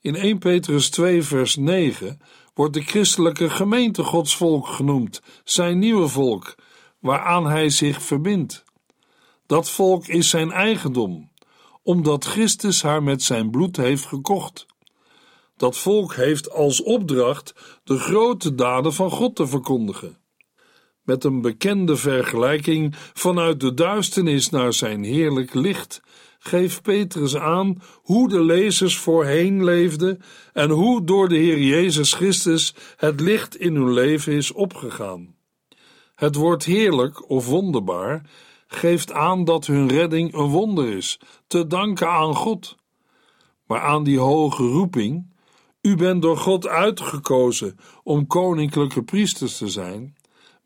In 0.00 0.14
1 0.14 0.38
Petrus 0.38 0.90
2 0.90 1.22
vers 1.22 1.56
9 1.56 2.20
wordt 2.54 2.74
de 2.74 2.80
christelijke 2.82 3.50
gemeente 3.50 4.02
Gods 4.02 4.36
volk 4.36 4.66
genoemd, 4.66 5.22
zijn 5.44 5.78
nieuwe 5.78 6.08
volk, 6.08 6.54
waaraan 7.00 7.46
hij 7.46 7.70
zich 7.70 8.02
verbindt. 8.02 8.64
Dat 9.46 9.70
volk 9.70 10.06
is 10.06 10.30
zijn 10.30 10.50
eigendom, 10.50 11.30
omdat 11.82 12.24
Christus 12.24 12.82
haar 12.82 13.02
met 13.02 13.22
zijn 13.22 13.50
bloed 13.50 13.76
heeft 13.76 14.06
gekocht. 14.06 14.66
Dat 15.56 15.78
volk 15.78 16.14
heeft 16.14 16.50
als 16.50 16.82
opdracht 16.82 17.54
de 17.84 17.98
grote 17.98 18.54
daden 18.54 18.92
van 18.92 19.10
God 19.10 19.36
te 19.36 19.46
verkondigen 19.46 20.24
met 21.06 21.24
een 21.24 21.40
bekende 21.40 21.96
vergelijking 21.96 22.94
vanuit 23.14 23.60
de 23.60 23.74
duisternis 23.74 24.50
naar 24.50 24.72
zijn 24.72 25.04
heerlijk 25.04 25.54
licht, 25.54 26.00
geeft 26.38 26.82
Petrus 26.82 27.36
aan 27.36 27.82
hoe 28.02 28.28
de 28.28 28.42
lezers 28.42 28.98
voorheen 28.98 29.64
leefden 29.64 30.22
en 30.52 30.70
hoe 30.70 31.04
door 31.04 31.28
de 31.28 31.36
Heer 31.36 31.58
Jezus 31.58 32.12
Christus 32.12 32.74
het 32.96 33.20
licht 33.20 33.56
in 33.56 33.74
hun 33.74 33.92
leven 33.92 34.32
is 34.32 34.52
opgegaan. 34.52 35.34
Het 36.14 36.34
woord 36.34 36.64
heerlijk 36.64 37.30
of 37.30 37.46
wonderbaar 37.46 38.22
geeft 38.66 39.12
aan 39.12 39.44
dat 39.44 39.66
hun 39.66 39.88
redding 39.88 40.34
een 40.34 40.48
wonder 40.48 40.88
is, 40.96 41.20
te 41.46 41.66
danken 41.66 42.10
aan 42.10 42.34
God. 42.34 42.76
Maar 43.66 43.80
aan 43.80 44.04
die 44.04 44.18
hoge 44.18 44.62
roeping, 44.62 45.34
u 45.80 45.96
bent 45.96 46.22
door 46.22 46.36
God 46.36 46.66
uitgekozen 46.66 47.76
om 48.02 48.26
koninklijke 48.26 49.02
priesters 49.02 49.56
te 49.56 49.68
zijn, 49.68 50.15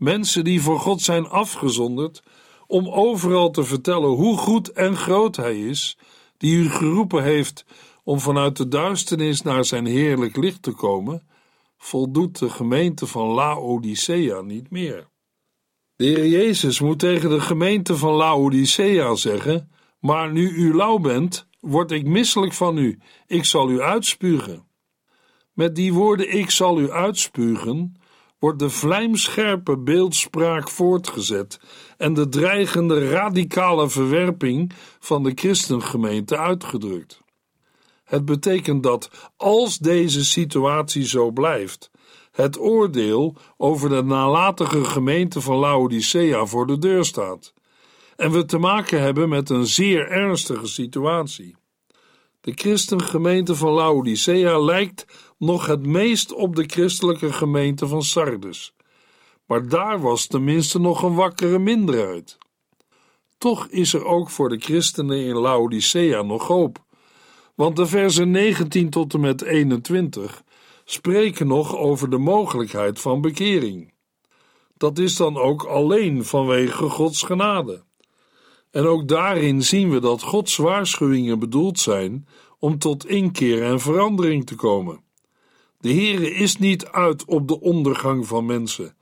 mensen 0.00 0.44
die 0.44 0.62
voor 0.62 0.80
God 0.80 1.00
zijn 1.00 1.28
afgezonderd, 1.28 2.22
om 2.66 2.88
overal 2.88 3.50
te 3.50 3.64
vertellen 3.64 4.08
hoe 4.08 4.36
goed 4.36 4.72
en 4.72 4.96
groot 4.96 5.36
Hij 5.36 5.60
is, 5.60 5.98
die 6.36 6.56
u 6.56 6.70
geroepen 6.70 7.22
heeft 7.22 7.64
om 8.04 8.20
vanuit 8.20 8.56
de 8.56 8.68
duisternis 8.68 9.42
naar 9.42 9.64
zijn 9.64 9.86
heerlijk 9.86 10.36
licht 10.36 10.62
te 10.62 10.72
komen, 10.72 11.26
voldoet 11.76 12.38
de 12.38 12.50
gemeente 12.50 13.06
van 13.06 13.26
Laodicea 13.26 14.40
niet 14.40 14.70
meer. 14.70 15.08
De 15.96 16.04
Heer 16.04 16.26
Jezus 16.26 16.80
moet 16.80 16.98
tegen 16.98 17.30
de 17.30 17.40
gemeente 17.40 17.96
van 17.96 18.12
Laodicea 18.12 19.14
zeggen: 19.14 19.70
Maar 19.98 20.32
nu 20.32 20.50
u 20.50 20.74
lauw 20.74 20.98
bent, 20.98 21.46
word 21.60 21.90
ik 21.90 22.06
misselijk 22.06 22.52
van 22.52 22.76
u, 22.76 22.98
ik 23.26 23.44
zal 23.44 23.70
u 23.70 23.80
uitspugen. 23.80 24.66
Met 25.52 25.74
die 25.74 25.92
woorden: 25.92 26.36
Ik 26.38 26.50
zal 26.50 26.80
u 26.80 26.90
uitspugen, 26.90 27.99
wordt 28.40 28.58
de 28.58 28.70
vlijmscherpe 28.70 29.78
beeldspraak 29.78 30.70
voortgezet 30.70 31.60
en 31.96 32.14
de 32.14 32.28
dreigende 32.28 33.08
radicale 33.08 33.88
verwerping 33.88 34.72
van 34.98 35.22
de 35.22 35.32
christengemeente 35.34 36.38
uitgedrukt. 36.38 37.20
Het 38.04 38.24
betekent 38.24 38.82
dat 38.82 39.30
als 39.36 39.78
deze 39.78 40.24
situatie 40.24 41.06
zo 41.06 41.30
blijft, 41.30 41.90
het 42.32 42.58
oordeel 42.58 43.36
over 43.56 43.88
de 43.88 44.02
nalatige 44.02 44.84
gemeente 44.84 45.40
van 45.40 45.56
Laodicea 45.56 46.46
voor 46.46 46.66
de 46.66 46.78
deur 46.78 47.04
staat 47.04 47.52
en 48.20 48.30
we 48.30 48.44
te 48.44 48.58
maken 48.58 49.00
hebben 49.00 49.28
met 49.28 49.50
een 49.50 49.66
zeer 49.66 50.10
ernstige 50.10 50.66
situatie. 50.66 51.56
De 52.40 52.52
christengemeente 52.54 53.54
van 53.54 53.72
Laodicea 53.72 54.58
lijkt 54.58 55.04
nog 55.40 55.66
het 55.66 55.86
meest 55.86 56.32
op 56.32 56.56
de 56.56 56.64
christelijke 56.66 57.32
gemeente 57.32 57.86
van 57.86 58.02
Sardes. 58.02 58.74
Maar 59.46 59.68
daar 59.68 60.00
was 60.00 60.26
tenminste 60.26 60.80
nog 60.80 61.02
een 61.02 61.14
wakkere 61.14 61.58
minderheid. 61.58 62.38
Toch 63.38 63.66
is 63.66 63.92
er 63.94 64.04
ook 64.04 64.30
voor 64.30 64.48
de 64.48 64.58
christenen 64.58 65.24
in 65.24 65.36
Laodicea 65.36 66.22
nog 66.22 66.46
hoop, 66.46 66.84
want 67.54 67.76
de 67.76 67.86
versen 67.86 68.30
19 68.30 68.90
tot 68.90 69.14
en 69.14 69.20
met 69.20 69.42
21 69.42 70.42
spreken 70.84 71.46
nog 71.46 71.76
over 71.76 72.10
de 72.10 72.18
mogelijkheid 72.18 73.00
van 73.00 73.20
bekering. 73.20 73.92
Dat 74.76 74.98
is 74.98 75.16
dan 75.16 75.36
ook 75.36 75.64
alleen 75.64 76.24
vanwege 76.24 76.88
Gods 76.88 77.22
genade. 77.22 77.82
En 78.70 78.86
ook 78.86 79.08
daarin 79.08 79.62
zien 79.62 79.90
we 79.90 80.00
dat 80.00 80.22
Gods 80.22 80.56
waarschuwingen 80.56 81.38
bedoeld 81.38 81.78
zijn 81.78 82.26
om 82.58 82.78
tot 82.78 83.06
inkeer 83.06 83.62
en 83.62 83.80
verandering 83.80 84.46
te 84.46 84.54
komen. 84.54 85.08
De 85.80 85.92
Heere 85.92 86.34
is 86.34 86.56
niet 86.56 86.86
uit 86.86 87.24
op 87.24 87.48
de 87.48 87.60
ondergang 87.60 88.26
van 88.26 88.46
mensen, 88.46 88.96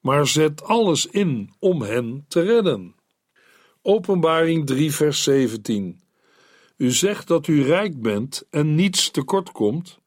maar 0.00 0.26
zet 0.26 0.62
alles 0.62 1.06
in 1.06 1.54
om 1.58 1.82
hen 1.82 2.24
te 2.28 2.40
redden. 2.40 2.94
Openbaring 3.82 4.66
3, 4.66 4.92
vers 4.92 5.22
17. 5.22 6.00
U 6.76 6.90
zegt 6.90 7.28
dat 7.28 7.46
u 7.46 7.62
rijk 7.62 8.02
bent 8.02 8.46
en 8.50 8.74
niets 8.74 9.10
tekort 9.10 9.52
komt, 9.52 9.98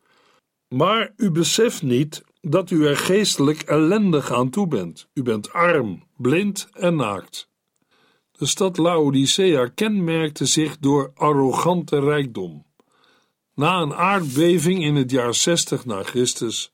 maar 0.68 1.14
u 1.18 1.32
beseft 1.32 1.82
niet 1.82 2.24
dat 2.42 2.72
u 2.72 2.88
er 2.88 2.98
geestelijk 2.98 3.62
ellendig 3.62 4.32
aan 4.32 4.50
toe 4.50 4.68
bent. 4.68 5.08
U 5.14 5.24
bent 5.24 5.54
arm, 5.54 6.04
blind 6.18 6.70
en 6.74 6.96
naakt. 6.96 7.50
De 8.32 8.46
stad 8.46 8.78
Laodicea 8.78 9.68
kenmerkte 9.68 10.46
zich 10.46 10.78
door 10.78 11.12
arrogante 11.16 12.00
rijkdom. 12.00 12.66
Na 13.60 13.82
een 13.82 13.94
aardbeving 13.94 14.84
in 14.84 14.96
het 14.96 15.12
jaar 15.12 15.34
60 15.34 15.86
na 15.86 16.04
Christus 16.04 16.72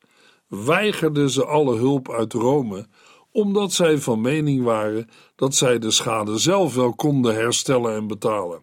weigerden 0.48 1.30
ze 1.30 1.44
alle 1.44 1.76
hulp 1.76 2.10
uit 2.10 2.32
Rome, 2.32 2.86
omdat 3.32 3.72
zij 3.72 3.98
van 3.98 4.20
mening 4.20 4.62
waren 4.62 5.08
dat 5.36 5.54
zij 5.54 5.78
de 5.78 5.90
schade 5.90 6.38
zelf 6.38 6.74
wel 6.74 6.94
konden 6.94 7.34
herstellen 7.34 7.94
en 7.94 8.06
betalen. 8.06 8.62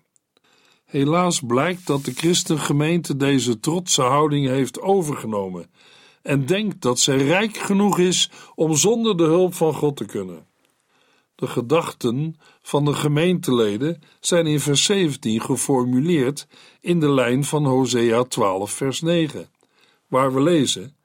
Helaas 0.85 1.39
blijkt 1.39 1.87
dat 1.87 2.05
de 2.05 2.13
christengemeente 2.13 3.17
deze 3.17 3.59
trotse 3.59 4.01
houding 4.01 4.47
heeft 4.47 4.81
overgenomen 4.81 5.71
en 6.21 6.45
denkt 6.45 6.81
dat 6.81 6.99
zij 6.99 7.17
rijk 7.17 7.57
genoeg 7.57 7.99
is 7.99 8.31
om 8.55 8.75
zonder 8.75 9.17
de 9.17 9.23
hulp 9.25 9.53
van 9.53 9.73
God 9.73 9.95
te 9.95 10.05
kunnen. 10.05 10.47
De 11.43 11.49
gedachten 11.49 12.35
van 12.61 12.85
de 12.85 12.93
gemeenteleden 12.93 14.01
zijn 14.19 14.47
in 14.47 14.59
vers 14.59 14.83
17 14.83 15.41
geformuleerd 15.41 16.47
in 16.81 16.99
de 16.99 17.09
lijn 17.09 17.43
van 17.43 17.65
Hosea 17.65 18.23
12, 18.23 18.71
vers 18.71 19.01
9, 19.01 19.49
waar 20.07 20.33
we 20.33 20.41
lezen: 20.41 20.95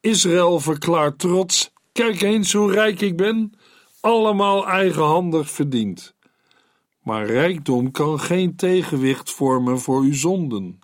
Israël 0.00 0.60
verklaart 0.60 1.18
trots: 1.18 1.70
Kijk 1.92 2.22
eens 2.22 2.52
hoe 2.52 2.72
rijk 2.72 3.00
ik 3.00 3.16
ben, 3.16 3.52
allemaal 4.00 4.66
eigenhandig 4.66 5.50
verdiend. 5.50 6.14
Maar 7.02 7.26
rijkdom 7.26 7.90
kan 7.90 8.20
geen 8.20 8.56
tegenwicht 8.56 9.30
vormen 9.30 9.80
voor 9.80 10.00
uw 10.00 10.14
zonden. 10.14 10.78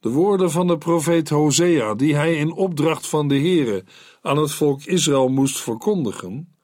De 0.00 0.08
woorden 0.08 0.50
van 0.50 0.66
de 0.66 0.78
profeet 0.78 1.28
Hosea, 1.28 1.94
die 1.94 2.14
hij 2.14 2.36
in 2.36 2.52
opdracht 2.52 3.06
van 3.06 3.28
de 3.28 3.38
Heere 3.38 3.84
aan 4.22 4.38
het 4.38 4.52
volk 4.52 4.84
Israël 4.84 5.28
moest 5.28 5.60
verkondigen, 5.60 6.55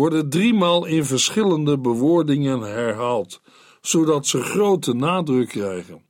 worden 0.00 0.30
driemaal 0.30 0.84
in 0.84 1.04
verschillende 1.04 1.78
bewoordingen 1.78 2.60
herhaald, 2.60 3.40
zodat 3.80 4.26
ze 4.26 4.42
grote 4.42 4.94
nadruk 4.94 5.48
krijgen. 5.48 6.02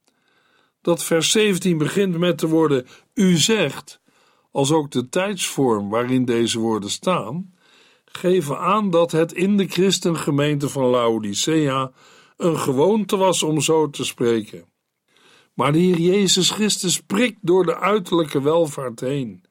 Dat 0.83 1.05
vers 1.05 1.31
17 1.31 1.79
begint 1.79 2.19
met 2.19 2.41
de 2.41 2.49
woorden 2.49 2.87
U 3.15 3.37
zegt, 3.37 4.01
als 4.53 4.73
ook 4.73 4.91
de 4.91 5.09
tijdsvorm 5.09 5.89
waarin 5.89 6.25
deze 6.25 6.59
woorden 6.59 6.91
staan, 6.91 7.55
geven 8.05 8.59
aan 8.59 8.91
dat 8.91 9.13
het 9.13 9.33
in 9.33 9.57
de 9.57 9.67
christengemeente 9.67 10.69
van 10.69 10.85
Laodicea 10.85 11.93
een 12.37 12.59
gewoonte 12.59 13.17
was 13.17 13.43
om 13.43 13.61
zo 13.61 13.91
te 13.91 14.05
spreken. 14.05 14.65
Maar 15.55 15.73
de 15.73 15.79
Heer 15.79 16.01
Jezus 16.01 16.51
Christus 16.51 17.01
prikt 17.01 17.39
door 17.41 17.65
de 17.65 17.79
uiterlijke 17.79 18.43
welvaart 18.43 19.01
heen 19.01 19.45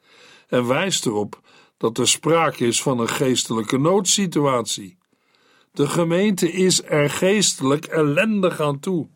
en 0.47 0.67
wijst 0.67 1.05
erop 1.05 1.41
dat 1.79 1.97
er 1.97 2.07
sprake 2.07 2.65
is 2.65 2.81
van 2.81 2.99
een 2.99 3.09
geestelijke 3.09 3.77
noodsituatie. 3.77 4.97
De 5.71 5.87
gemeente 5.87 6.51
is 6.51 6.83
er 6.83 7.09
geestelijk 7.09 7.85
ellendig 7.85 8.59
aan 8.61 8.79
toe. 8.79 9.07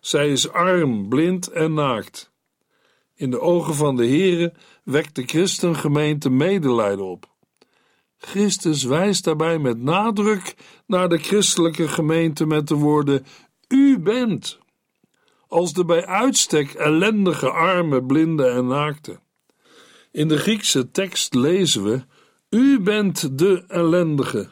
Zij 0.00 0.28
is 0.28 0.50
arm, 0.50 1.08
blind 1.08 1.48
en 1.48 1.74
naakt. 1.74 2.32
In 3.14 3.30
de 3.30 3.40
ogen 3.40 3.74
van 3.74 3.96
de 3.96 4.06
Heere 4.06 4.52
wekt 4.84 5.14
de 5.14 5.22
christengemeente 5.22 6.30
medelijden 6.30 7.04
op. 7.04 7.28
Christus 8.16 8.84
wijst 8.84 9.24
daarbij 9.24 9.58
met 9.58 9.82
nadruk 9.82 10.54
naar 10.86 11.08
de 11.08 11.18
christelijke 11.18 11.88
gemeente 11.88 12.46
met 12.46 12.68
de 12.68 12.74
woorden: 12.74 13.26
U 13.68 13.98
bent. 13.98 14.58
Als 15.48 15.72
de 15.72 15.84
bij 15.84 16.06
uitstek 16.06 16.72
ellendige 16.72 17.50
arme, 17.50 18.04
blinde 18.04 18.46
en 18.46 18.66
naakte. 18.66 19.20
In 20.12 20.28
de 20.28 20.38
Griekse 20.38 20.90
tekst 20.90 21.34
lezen 21.34 21.84
we: 21.84 22.02
U 22.48 22.80
bent 22.80 23.38
de 23.38 23.64
ellendige. 23.68 24.50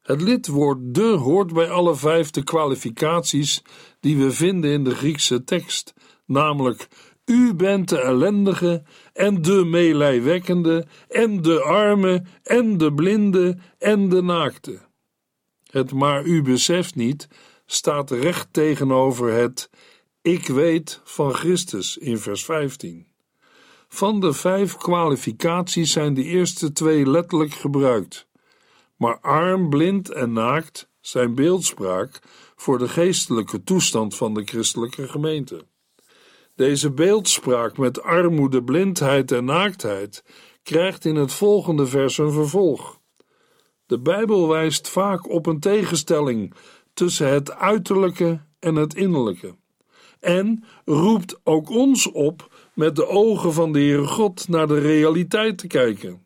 Het 0.00 0.20
lidwoord 0.20 0.78
de 0.94 1.06
hoort 1.06 1.52
bij 1.52 1.70
alle 1.70 1.96
vijf 1.96 2.30
de 2.30 2.44
kwalificaties 2.44 3.62
die 4.00 4.16
we 4.16 4.30
vinden 4.30 4.70
in 4.70 4.84
de 4.84 4.94
Griekse 4.94 5.44
tekst, 5.44 5.94
namelijk 6.26 6.88
u 7.24 7.54
bent 7.54 7.88
de 7.88 8.00
ellendige 8.00 8.82
en 9.12 9.42
de 9.42 9.64
meelijwekkende 9.64 10.86
en 11.08 11.42
de 11.42 11.62
arme 11.62 12.24
en 12.42 12.78
de 12.78 12.94
blinde 12.94 13.56
en 13.78 14.08
de 14.08 14.22
naakte. 14.22 14.80
Het 15.70 15.92
maar 15.92 16.24
u 16.24 16.42
beseft 16.42 16.94
niet 16.94 17.28
staat 17.66 18.10
recht 18.10 18.52
tegenover 18.52 19.32
het 19.32 19.70
ik 20.22 20.46
weet 20.46 21.00
van 21.04 21.34
Christus 21.34 21.96
in 21.96 22.18
vers 22.18 22.44
15. 22.44 23.13
Van 23.94 24.20
de 24.20 24.32
vijf 24.32 24.76
kwalificaties 24.76 25.92
zijn 25.92 26.14
de 26.14 26.22
eerste 26.22 26.72
twee 26.72 27.06
letterlijk 27.06 27.54
gebruikt, 27.54 28.28
maar 28.96 29.20
arm, 29.20 29.70
blind 29.70 30.10
en 30.10 30.32
naakt 30.32 30.88
zijn 31.00 31.34
beeldspraak 31.34 32.20
voor 32.56 32.78
de 32.78 32.88
geestelijke 32.88 33.62
toestand 33.64 34.16
van 34.16 34.34
de 34.34 34.44
christelijke 34.44 35.08
gemeente. 35.08 35.66
Deze 36.54 36.90
beeldspraak 36.90 37.78
met 37.78 38.02
armoede, 38.02 38.64
blindheid 38.64 39.32
en 39.32 39.44
naaktheid 39.44 40.24
krijgt 40.62 41.04
in 41.04 41.16
het 41.16 41.32
volgende 41.32 41.86
vers 41.86 42.18
een 42.18 42.32
vervolg. 42.32 43.00
De 43.86 44.00
Bijbel 44.00 44.48
wijst 44.48 44.88
vaak 44.88 45.30
op 45.30 45.46
een 45.46 45.60
tegenstelling 45.60 46.54
tussen 46.94 47.28
het 47.28 47.52
uiterlijke 47.52 48.46
en 48.58 48.74
het 48.74 48.94
innerlijke. 48.94 49.56
En 50.20 50.64
roept 50.84 51.40
ook 51.42 51.70
ons 51.70 52.10
op 52.12 52.53
met 52.74 52.96
de 52.96 53.06
ogen 53.06 53.52
van 53.52 53.72
de 53.72 53.78
Heere 53.78 54.06
God 54.06 54.48
naar 54.48 54.66
de 54.66 54.78
realiteit 54.78 55.58
te 55.58 55.66
kijken. 55.66 56.22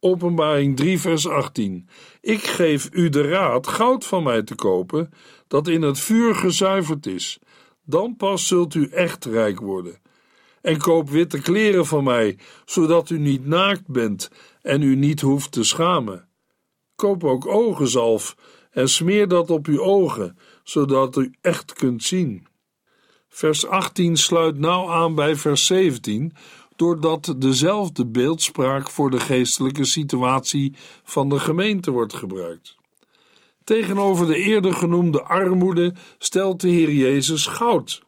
Openbaring 0.00 0.76
3, 0.76 1.00
vers 1.00 1.28
18. 1.28 1.88
Ik 2.20 2.42
geef 2.42 2.88
u 2.92 3.08
de 3.08 3.22
raad 3.22 3.66
goud 3.66 4.04
van 4.04 4.22
mij 4.22 4.42
te 4.42 4.54
kopen, 4.54 5.10
dat 5.48 5.68
in 5.68 5.82
het 5.82 6.00
vuur 6.00 6.34
gezuiverd 6.34 7.06
is 7.06 7.40
dan 7.84 8.16
pas 8.16 8.46
zult 8.46 8.74
u 8.74 8.88
echt 8.88 9.24
rijk 9.24 9.60
worden. 9.60 10.00
En 10.60 10.78
koop 10.78 11.10
witte 11.10 11.40
kleren 11.40 11.86
van 11.86 12.04
mij, 12.04 12.38
zodat 12.64 13.10
u 13.10 13.18
niet 13.18 13.46
naakt 13.46 13.86
bent 13.86 14.30
en 14.62 14.82
u 14.82 14.96
niet 14.96 15.20
hoeft 15.20 15.52
te 15.52 15.64
schamen. 15.64 16.28
Koop 16.96 17.24
ook 17.24 17.46
ogenzalf 17.46 18.36
en 18.70 18.88
smeer 18.88 19.28
dat 19.28 19.50
op 19.50 19.66
uw 19.66 19.80
ogen, 19.80 20.38
zodat 20.62 21.16
u 21.16 21.32
echt 21.40 21.72
kunt 21.72 22.02
zien. 22.02 22.46
Vers 23.34 23.66
18 23.66 24.16
sluit 24.16 24.58
nauw 24.58 24.90
aan 24.90 25.14
bij 25.14 25.36
vers 25.36 25.66
17, 25.66 26.32
doordat 26.76 27.34
dezelfde 27.38 28.06
beeldspraak 28.06 28.90
voor 28.90 29.10
de 29.10 29.20
geestelijke 29.20 29.84
situatie 29.84 30.74
van 31.04 31.28
de 31.28 31.38
gemeente 31.38 31.90
wordt 31.90 32.14
gebruikt. 32.14 32.76
Tegenover 33.64 34.26
de 34.26 34.36
eerder 34.36 34.74
genoemde 34.74 35.22
armoede 35.22 35.94
stelt 36.18 36.60
de 36.60 36.68
Heer 36.68 36.92
Jezus 36.92 37.46
goud. 37.46 38.02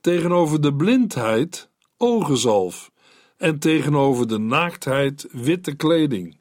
Tegenover 0.00 0.60
de 0.60 0.74
blindheid 0.74 1.68
ogenzalf 1.96 2.90
en 3.36 3.58
tegenover 3.58 4.28
de 4.28 4.38
naaktheid 4.38 5.26
witte 5.32 5.76
kleding. 5.76 6.36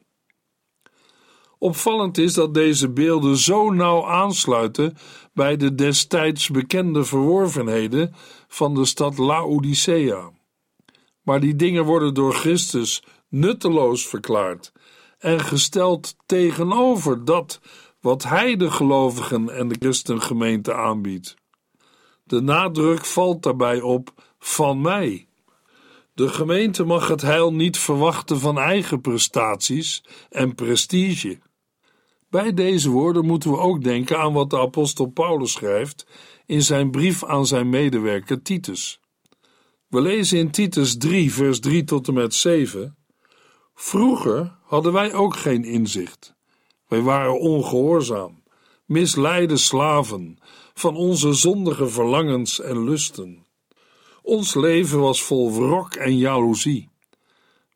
Opvallend 1.63 2.17
is 2.17 2.33
dat 2.33 2.53
deze 2.53 2.89
beelden 2.89 3.37
zo 3.37 3.69
nauw 3.69 4.05
aansluiten 4.05 4.97
bij 5.33 5.57
de 5.57 5.75
destijds 5.75 6.49
bekende 6.49 7.03
verworvenheden 7.03 8.13
van 8.47 8.73
de 8.73 8.85
stad 8.85 9.17
Laodicea. 9.17 10.31
Maar 11.21 11.39
die 11.39 11.55
dingen 11.55 11.85
worden 11.85 12.13
door 12.13 12.33
Christus 12.33 13.03
nutteloos 13.29 14.07
verklaard 14.07 14.71
en 15.17 15.39
gesteld 15.39 16.15
tegenover 16.25 17.25
dat 17.25 17.59
wat 17.99 18.23
hij 18.23 18.55
de 18.55 18.71
gelovigen 18.71 19.49
en 19.49 19.67
de 19.67 19.75
christengemeente 19.79 20.73
aanbiedt. 20.73 21.35
De 22.23 22.41
nadruk 22.41 23.05
valt 23.05 23.43
daarbij 23.43 23.81
op 23.81 24.13
van 24.39 24.81
mij. 24.81 25.27
De 26.13 26.29
gemeente 26.29 26.83
mag 26.83 27.07
het 27.07 27.21
heil 27.21 27.53
niet 27.53 27.77
verwachten 27.77 28.39
van 28.39 28.59
eigen 28.59 29.01
prestaties 29.01 30.03
en 30.29 30.55
prestige. 30.55 31.39
Bij 32.31 32.53
deze 32.53 32.89
woorden 32.89 33.25
moeten 33.25 33.51
we 33.51 33.57
ook 33.57 33.83
denken 33.83 34.19
aan 34.19 34.33
wat 34.33 34.49
de 34.49 34.59
apostel 34.59 35.05
Paulus 35.05 35.51
schrijft 35.51 36.07
in 36.45 36.61
zijn 36.61 36.91
brief 36.91 37.23
aan 37.23 37.45
zijn 37.45 37.69
medewerker 37.69 38.41
Titus. 38.41 38.99
We 39.87 40.01
lezen 40.01 40.37
in 40.37 40.51
Titus 40.51 40.97
3, 40.97 41.33
vers 41.33 41.59
3 41.59 41.83
tot 41.83 42.07
en 42.07 42.13
met 42.13 42.33
7. 42.33 42.97
Vroeger 43.73 44.55
hadden 44.63 44.93
wij 44.93 45.13
ook 45.13 45.35
geen 45.35 45.63
inzicht. 45.63 46.35
Wij 46.87 47.01
waren 47.01 47.39
ongehoorzaam, 47.39 48.43
misleide 48.85 49.57
slaven 49.57 50.37
van 50.73 50.95
onze 50.95 51.33
zondige 51.33 51.87
verlangens 51.87 52.61
en 52.61 52.83
lusten. 52.83 53.45
Ons 54.21 54.53
leven 54.53 54.99
was 54.99 55.23
vol 55.23 55.53
wrok 55.53 55.93
en 55.93 56.17
jaloezie. 56.17 56.89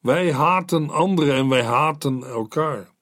Wij 0.01 0.33
haten 0.33 0.89
anderen 0.89 1.35
en 1.35 1.49
wij 1.49 1.63
haten 1.63 2.23
elkaar. 2.23 2.94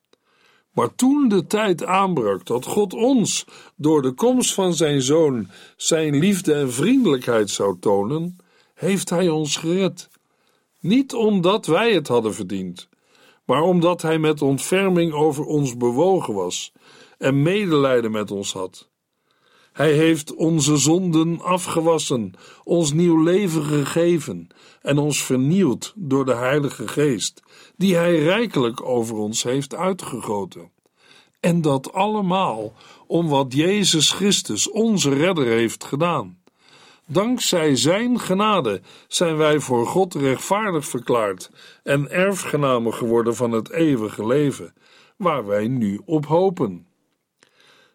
Maar 0.74 0.96
toen 0.96 1.28
de 1.28 1.48
tijd 1.48 1.86
aanbrak 1.86 2.46
dat 2.46 2.66
God 2.66 2.94
ons 2.94 3.46
door 3.76 4.02
de 4.02 4.12
komst 4.12 4.54
van 4.54 4.74
zijn 4.74 5.02
zoon 5.02 5.50
zijn 5.78 6.20
liefde 6.20 6.54
en 6.54 6.74
vriendelijkheid 6.74 7.50
zou 7.50 7.80
tonen, 7.80 8.38
heeft 8.74 9.10
hij 9.10 9.30
ons 9.30 9.58
gered. 9.58 10.10
Niet 10.80 11.14
omdat 11.14 11.66
wij 11.66 11.94
het 11.94 12.08
hadden 12.08 12.34
verdiend, 12.34 12.90
maar 13.46 13.62
omdat 13.62 14.02
Hij 14.02 14.20
met 14.20 14.42
ontferming 14.42 15.14
over 15.14 15.46
ons 15.46 15.78
bewogen 15.78 16.34
was 16.34 16.72
en 17.18 17.42
medelijden 17.42 18.12
met 18.12 18.32
ons 18.32 18.54
had. 18.54 18.92
Hij 19.74 19.92
heeft 19.92 20.36
onze 20.36 20.78
zonden 20.78 21.42
afgewassen, 21.42 22.34
ons 22.64 22.94
nieuw 22.94 23.24
leven 23.24 23.64
gegeven 23.64 24.48
en 24.82 24.98
ons 24.98 25.24
vernieuwd 25.24 25.94
door 25.96 26.26
de 26.26 26.36
Heilige 26.36 26.88
Geest, 26.88 27.42
die 27.78 27.96
Hij 27.96 28.20
rijkelijk 28.20 28.86
over 28.86 29.16
ons 29.16 29.44
heeft 29.44 29.76
uitgegoten. 29.76 30.72
En 31.40 31.62
dat 31.62 31.94
allemaal 31.94 32.74
om 33.08 33.28
wat 33.28 33.54
Jezus 33.54 34.12
Christus, 34.12 34.70
onze 34.70 35.10
Redder, 35.10 35.46
heeft 35.46 35.84
gedaan. 35.84 36.38
Dankzij 37.06 37.76
Zijn 37.76 38.20
genade 38.20 38.82
zijn 39.08 39.38
wij 39.38 39.60
voor 39.60 39.88
God 39.88 40.14
rechtvaardig 40.16 40.86
verklaard 40.86 41.52
en 41.84 42.12
erfgenamen 42.12 42.94
geworden 42.94 43.36
van 43.36 43.52
het 43.52 43.70
eeuwige 43.70 44.26
leven, 44.26 44.74
waar 45.18 45.46
wij 45.46 45.68
nu 45.68 46.02
op 46.06 46.26
hopen. 46.26 46.88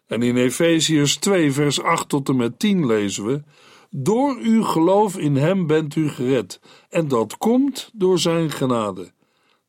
En 0.09 0.21
in 0.21 0.37
Efeziërs 0.37 1.15
2, 1.15 1.51
vers 1.51 1.81
8 1.81 2.09
tot 2.09 2.29
en 2.29 2.35
met 2.35 2.59
10 2.59 2.85
lezen 2.85 3.25
we: 3.25 3.41
Door 3.89 4.37
uw 4.41 4.63
geloof 4.63 5.17
in 5.17 5.35
Hem 5.35 5.67
bent 5.67 5.95
u 5.95 6.09
gered, 6.09 6.59
en 6.89 7.07
dat 7.07 7.37
komt 7.37 7.89
door 7.93 8.19
Zijn 8.19 8.51
genade. 8.51 9.11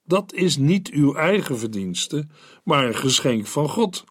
Dat 0.04 0.32
is 0.32 0.56
niet 0.56 0.90
uw 0.90 1.14
eigen 1.14 1.58
verdienste, 1.58 2.26
maar 2.64 2.86
een 2.86 2.94
geschenk 2.94 3.46
van 3.46 3.68
God. 3.68 4.04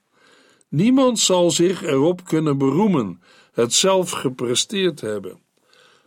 Niemand 0.67 1.19
zal 1.19 1.51
zich 1.51 1.83
erop 1.83 2.23
kunnen 2.25 2.57
beroemen 2.57 3.21
het 3.51 3.73
zelf 3.73 4.11
gepresteerd 4.11 5.01
hebben. 5.01 5.39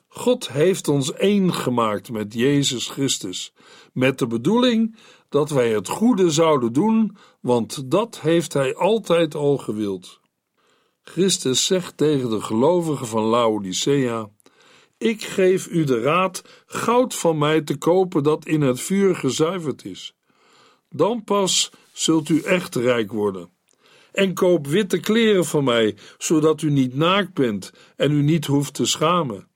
God 0.08 0.48
heeft 0.48 0.88
ons 0.88 1.12
één 1.12 1.54
gemaakt 1.54 2.10
met 2.10 2.34
Jezus 2.34 2.88
Christus, 2.88 3.52
met 3.92 4.18
de 4.18 4.26
bedoeling 4.26 4.96
dat 5.32 5.50
wij 5.50 5.70
het 5.70 5.88
goede 5.88 6.30
zouden 6.30 6.72
doen, 6.72 7.16
want 7.40 7.90
dat 7.90 8.20
heeft 8.20 8.52
Hij 8.52 8.76
altijd 8.76 9.34
al 9.34 9.58
gewild. 9.58 10.20
Christus 11.02 11.66
zegt 11.66 11.96
tegen 11.96 12.30
de 12.30 12.40
gelovigen 12.40 13.06
van 13.06 13.22
Laodicea: 13.22 14.30
Ik 14.98 15.22
geef 15.22 15.68
u 15.68 15.84
de 15.84 16.00
raad 16.00 16.44
goud 16.66 17.14
van 17.14 17.38
mij 17.38 17.60
te 17.60 17.76
kopen 17.76 18.22
dat 18.22 18.46
in 18.46 18.60
het 18.60 18.80
vuur 18.80 19.16
gezuiverd 19.16 19.84
is. 19.84 20.14
Dan 20.90 21.24
pas 21.24 21.70
zult 21.92 22.28
u 22.28 22.40
echt 22.40 22.74
rijk 22.74 23.12
worden. 23.12 23.50
En 24.12 24.34
koop 24.34 24.66
witte 24.66 25.00
kleren 25.00 25.44
van 25.44 25.64
mij, 25.64 25.96
zodat 26.18 26.62
u 26.62 26.70
niet 26.70 26.94
naakt 26.94 27.34
bent 27.34 27.72
en 27.96 28.12
u 28.12 28.22
niet 28.22 28.46
hoeft 28.46 28.74
te 28.74 28.86
schamen. 28.86 29.48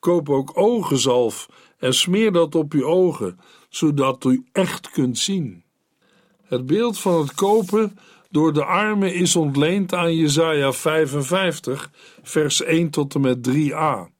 Koop 0.00 0.28
ook 0.28 0.50
ogenzalf 0.54 1.48
en 1.78 1.94
smeer 1.94 2.32
dat 2.32 2.54
op 2.54 2.72
uw 2.72 2.84
ogen, 2.84 3.38
zodat 3.68 4.24
u 4.24 4.44
echt 4.52 4.90
kunt 4.90 5.18
zien. 5.18 5.64
Het 6.42 6.66
beeld 6.66 6.98
van 6.98 7.20
het 7.20 7.34
kopen 7.34 7.98
door 8.30 8.52
de 8.52 8.64
armen 8.64 9.14
is 9.14 9.36
ontleend 9.36 9.94
aan 9.94 10.16
Jesaja 10.16 10.72
55, 10.72 11.90
vers 12.22 12.62
1 12.62 12.90
tot 12.90 13.14
en 13.14 13.20
met 13.20 13.48
3a, 13.48 14.12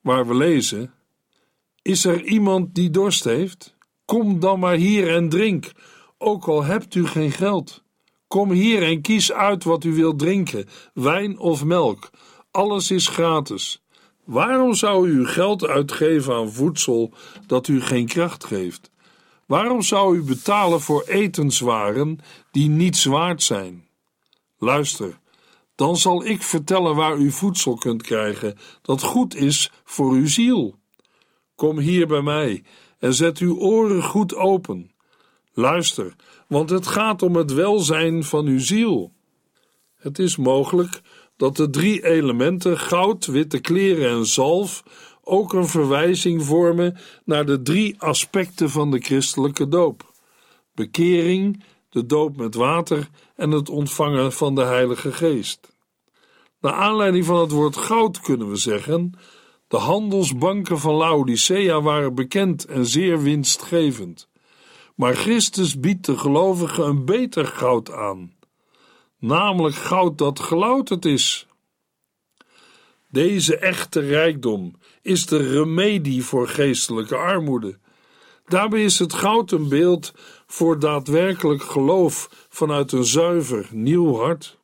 waar 0.00 0.26
we 0.26 0.34
lezen: 0.34 0.92
Is 1.82 2.04
er 2.04 2.22
iemand 2.22 2.74
die 2.74 2.90
dorst 2.90 3.24
heeft? 3.24 3.74
Kom 4.04 4.40
dan 4.40 4.58
maar 4.58 4.76
hier 4.76 5.14
en 5.14 5.28
drink, 5.28 5.72
ook 6.18 6.44
al 6.44 6.64
hebt 6.64 6.94
u 6.94 7.06
geen 7.06 7.32
geld. 7.32 7.82
Kom 8.26 8.50
hier 8.50 8.82
en 8.82 9.00
kies 9.00 9.32
uit 9.32 9.64
wat 9.64 9.84
u 9.84 9.94
wilt 9.94 10.18
drinken, 10.18 10.68
wijn 10.94 11.38
of 11.38 11.64
melk. 11.64 12.10
Alles 12.50 12.90
is 12.90 13.08
gratis. 13.08 13.82
Waarom 14.30 14.74
zou 14.74 15.08
u 15.08 15.26
geld 15.26 15.66
uitgeven 15.66 16.34
aan 16.34 16.52
voedsel 16.52 17.12
dat 17.46 17.68
u 17.68 17.80
geen 17.80 18.06
kracht 18.06 18.44
geeft? 18.44 18.90
Waarom 19.46 19.82
zou 19.82 20.16
u 20.16 20.22
betalen 20.22 20.80
voor 20.80 21.02
etenswaren 21.02 22.18
die 22.50 22.68
niets 22.68 23.04
waard 23.04 23.42
zijn? 23.42 23.88
Luister, 24.58 25.18
dan 25.74 25.96
zal 25.96 26.24
ik 26.24 26.42
vertellen 26.42 26.94
waar 26.94 27.16
u 27.16 27.30
voedsel 27.30 27.74
kunt 27.74 28.02
krijgen 28.02 28.58
dat 28.82 29.02
goed 29.02 29.34
is 29.34 29.70
voor 29.84 30.12
uw 30.12 30.26
ziel. 30.26 30.74
Kom 31.54 31.78
hier 31.78 32.06
bij 32.06 32.22
mij 32.22 32.62
en 32.98 33.14
zet 33.14 33.38
uw 33.38 33.58
oren 33.58 34.02
goed 34.02 34.34
open. 34.34 34.92
Luister, 35.52 36.14
want 36.46 36.70
het 36.70 36.86
gaat 36.86 37.22
om 37.22 37.36
het 37.36 37.52
welzijn 37.52 38.24
van 38.24 38.46
uw 38.46 38.60
ziel. 38.60 39.12
Het 39.96 40.18
is 40.18 40.36
mogelijk 40.36 41.00
dat 41.40 41.56
de 41.56 41.70
drie 41.70 42.04
elementen 42.04 42.78
goud, 42.78 43.26
witte 43.26 43.58
kleren 43.58 44.10
en 44.10 44.26
zalf 44.26 44.82
ook 45.22 45.52
een 45.52 45.68
verwijzing 45.68 46.44
vormen 46.44 46.96
naar 47.24 47.46
de 47.46 47.62
drie 47.62 48.00
aspecten 48.00 48.70
van 48.70 48.90
de 48.90 48.98
christelijke 48.98 49.68
doop: 49.68 50.12
bekering, 50.74 51.64
de 51.88 52.06
doop 52.06 52.36
met 52.36 52.54
water 52.54 53.08
en 53.36 53.50
het 53.50 53.68
ontvangen 53.68 54.32
van 54.32 54.54
de 54.54 54.62
Heilige 54.62 55.12
Geest. 55.12 55.76
Naar 56.60 56.72
aanleiding 56.72 57.24
van 57.24 57.40
het 57.40 57.50
woord 57.50 57.76
goud 57.76 58.20
kunnen 58.20 58.50
we 58.50 58.56
zeggen: 58.56 59.12
de 59.68 59.76
handelsbanken 59.76 60.78
van 60.78 60.94
Laodicea 60.94 61.80
waren 61.80 62.14
bekend 62.14 62.64
en 62.64 62.86
zeer 62.86 63.22
winstgevend. 63.22 64.28
Maar 64.94 65.14
Christus 65.14 65.80
biedt 65.80 66.06
de 66.06 66.18
gelovigen 66.18 66.86
een 66.86 67.04
beter 67.04 67.46
goud 67.46 67.92
aan, 67.92 68.32
namelijk 69.20 69.74
goud 69.74 70.18
dat 70.18 70.40
gelouterd 70.40 71.04
is. 71.04 71.46
Deze 73.08 73.56
echte 73.56 74.00
rijkdom 74.00 74.74
is 75.02 75.26
de 75.26 75.36
remedie 75.36 76.24
voor 76.24 76.48
geestelijke 76.48 77.16
armoede. 77.16 77.78
Daarbij 78.46 78.84
is 78.84 78.98
het 78.98 79.12
goud 79.12 79.50
een 79.50 79.68
beeld 79.68 80.12
voor 80.46 80.78
daadwerkelijk 80.78 81.62
geloof 81.62 82.46
vanuit 82.48 82.92
een 82.92 83.04
zuiver, 83.04 83.68
nieuw 83.72 84.16
hart. 84.16 84.58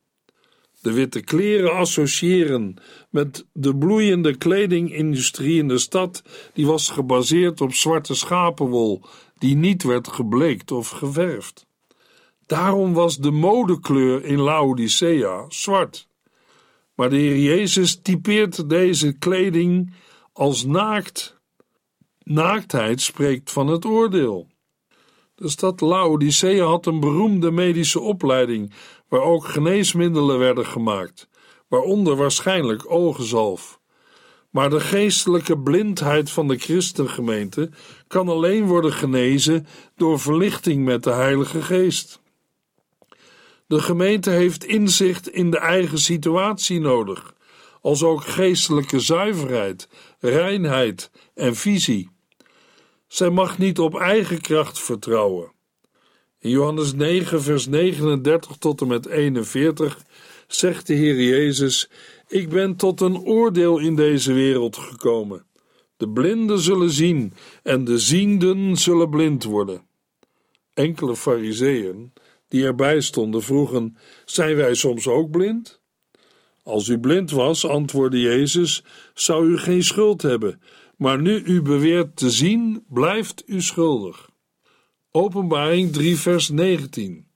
De 0.81 0.91
witte 0.91 1.21
kleren 1.21 1.73
associëren 1.73 2.75
met 3.09 3.45
de 3.53 3.77
bloeiende 3.77 4.35
kledingindustrie 4.35 5.57
in 5.57 5.67
de 5.67 5.77
stad, 5.77 6.23
die 6.53 6.65
was 6.65 6.89
gebaseerd 6.89 7.61
op 7.61 7.73
zwarte 7.73 8.15
schapenwol, 8.15 9.01
die 9.37 9.55
niet 9.55 9.83
werd 9.83 10.07
gebleekt 10.07 10.71
of 10.71 10.89
geverfd. 10.89 11.66
Daarom 12.47 12.93
was 12.93 13.17
de 13.17 13.31
modekleur 13.31 14.25
in 14.25 14.39
Laodicea 14.39 15.45
zwart. 15.47 16.07
Maar 16.95 17.09
de 17.09 17.15
Heer 17.15 17.37
Jezus 17.37 18.01
typeert 18.01 18.69
deze 18.69 19.17
kleding 19.17 19.93
als 20.33 20.65
naakt. 20.65 21.39
Naaktheid 22.23 23.01
spreekt 23.01 23.51
van 23.51 23.67
het 23.67 23.85
oordeel. 23.85 24.47
De 25.35 25.49
stad 25.49 25.81
Laodicea 25.81 26.65
had 26.65 26.85
een 26.85 26.99
beroemde 26.99 27.51
medische 27.51 27.99
opleiding, 27.99 28.73
waar 29.07 29.21
ook 29.21 29.45
geneesmiddelen 29.45 30.39
werden 30.39 30.65
gemaakt, 30.65 31.29
waaronder 31.67 32.15
waarschijnlijk 32.15 32.91
ogenzalf. 32.91 33.79
Maar 34.49 34.69
de 34.69 34.79
geestelijke 34.79 35.59
blindheid 35.59 36.31
van 36.31 36.47
de 36.47 36.57
christengemeente 36.57 37.69
kan 38.07 38.29
alleen 38.29 38.65
worden 38.65 38.93
genezen 38.93 39.67
door 39.95 40.19
verlichting 40.19 40.85
met 40.85 41.03
de 41.03 41.11
Heilige 41.11 41.61
Geest. 41.61 42.21
De 43.67 43.79
gemeente 43.79 44.29
heeft 44.29 44.65
inzicht 44.65 45.29
in 45.29 45.51
de 45.51 45.59
eigen 45.59 45.99
situatie 45.99 46.79
nodig, 46.79 47.33
als 47.81 48.03
ook 48.03 48.23
geestelijke 48.23 48.99
zuiverheid, 48.99 49.87
reinheid 50.19 51.11
en 51.33 51.55
visie. 51.55 52.09
Zij 53.07 53.29
mag 53.29 53.57
niet 53.57 53.79
op 53.79 53.99
eigen 53.99 54.41
kracht 54.41 54.79
vertrouwen. 54.79 55.51
In 56.39 56.49
Johannes 56.49 56.93
9, 56.93 57.41
vers 57.41 57.65
39 57.65 58.57
tot 58.57 58.81
en 58.81 58.87
met 58.87 59.05
41 59.05 59.97
zegt 60.47 60.87
de 60.87 60.93
Heer 60.93 61.21
Jezus: 61.21 61.89
Ik 62.27 62.49
ben 62.49 62.75
tot 62.75 63.01
een 63.01 63.17
oordeel 63.17 63.77
in 63.77 63.95
deze 63.95 64.33
wereld 64.33 64.77
gekomen. 64.77 65.45
De 65.97 66.09
blinden 66.09 66.59
zullen 66.59 66.91
zien 66.91 67.33
en 67.63 67.83
de 67.83 67.99
zienden 67.99 68.75
zullen 68.75 69.09
blind 69.09 69.43
worden. 69.43 69.87
Enkele 70.73 71.15
fariseeën 71.15 72.13
die 72.47 72.65
erbij 72.65 73.01
stonden 73.01 73.43
vroegen: 73.43 73.97
Zijn 74.25 74.55
wij 74.55 74.73
soms 74.73 75.07
ook 75.07 75.31
blind? 75.31 75.81
Als 76.63 76.87
u 76.87 76.99
blind 76.99 77.31
was, 77.31 77.65
antwoordde 77.65 78.19
Jezus, 78.19 78.83
zou 79.13 79.47
u 79.47 79.57
geen 79.57 79.83
schuld 79.83 80.21
hebben, 80.21 80.61
maar 80.97 81.21
nu 81.21 81.43
u 81.43 81.61
beweert 81.61 82.15
te 82.15 82.29
zien, 82.29 82.83
blijft 82.89 83.43
u 83.45 83.61
schuldig. 83.61 84.29
Openbaring 85.11 85.93
3, 85.93 86.17
vers 86.17 86.49
19. 86.49 87.27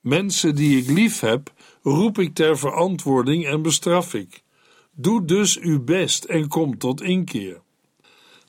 Mensen 0.00 0.54
die 0.54 0.78
ik 0.78 0.90
lief 0.90 1.20
heb, 1.20 1.52
roep 1.82 2.18
ik 2.18 2.34
ter 2.34 2.58
verantwoording 2.58 3.46
en 3.46 3.62
bestraf 3.62 4.14
ik. 4.14 4.42
Doe 4.92 5.24
dus 5.24 5.58
uw 5.58 5.84
best 5.84 6.24
en 6.24 6.48
kom 6.48 6.78
tot 6.78 7.02
inkeer. 7.02 7.62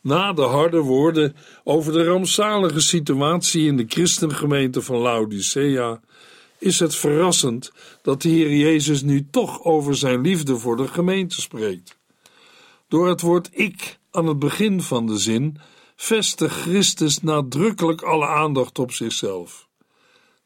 Na 0.03 0.33
de 0.33 0.41
harde 0.41 0.79
woorden 0.79 1.35
over 1.63 1.93
de 1.93 2.03
rampzalige 2.03 2.79
situatie 2.79 3.65
in 3.65 3.77
de 3.77 3.85
christengemeente 3.87 4.81
van 4.81 4.97
Laodicea 4.97 6.01
is 6.59 6.79
het 6.79 6.95
verrassend 6.95 7.71
dat 8.01 8.21
de 8.21 8.29
Heer 8.29 8.55
Jezus 8.55 9.01
nu 9.01 9.27
toch 9.31 9.63
over 9.63 9.95
zijn 9.95 10.21
liefde 10.21 10.57
voor 10.57 10.77
de 10.77 10.87
gemeente 10.87 11.41
spreekt. 11.41 11.97
Door 12.87 13.07
het 13.07 13.21
woord 13.21 13.49
ik 13.51 13.99
aan 14.11 14.27
het 14.27 14.39
begin 14.39 14.81
van 14.81 15.07
de 15.07 15.17
zin 15.17 15.57
vestigt 15.95 16.61
Christus 16.61 17.21
nadrukkelijk 17.21 18.01
alle 18.01 18.27
aandacht 18.27 18.79
op 18.79 18.91
zichzelf. 18.91 19.67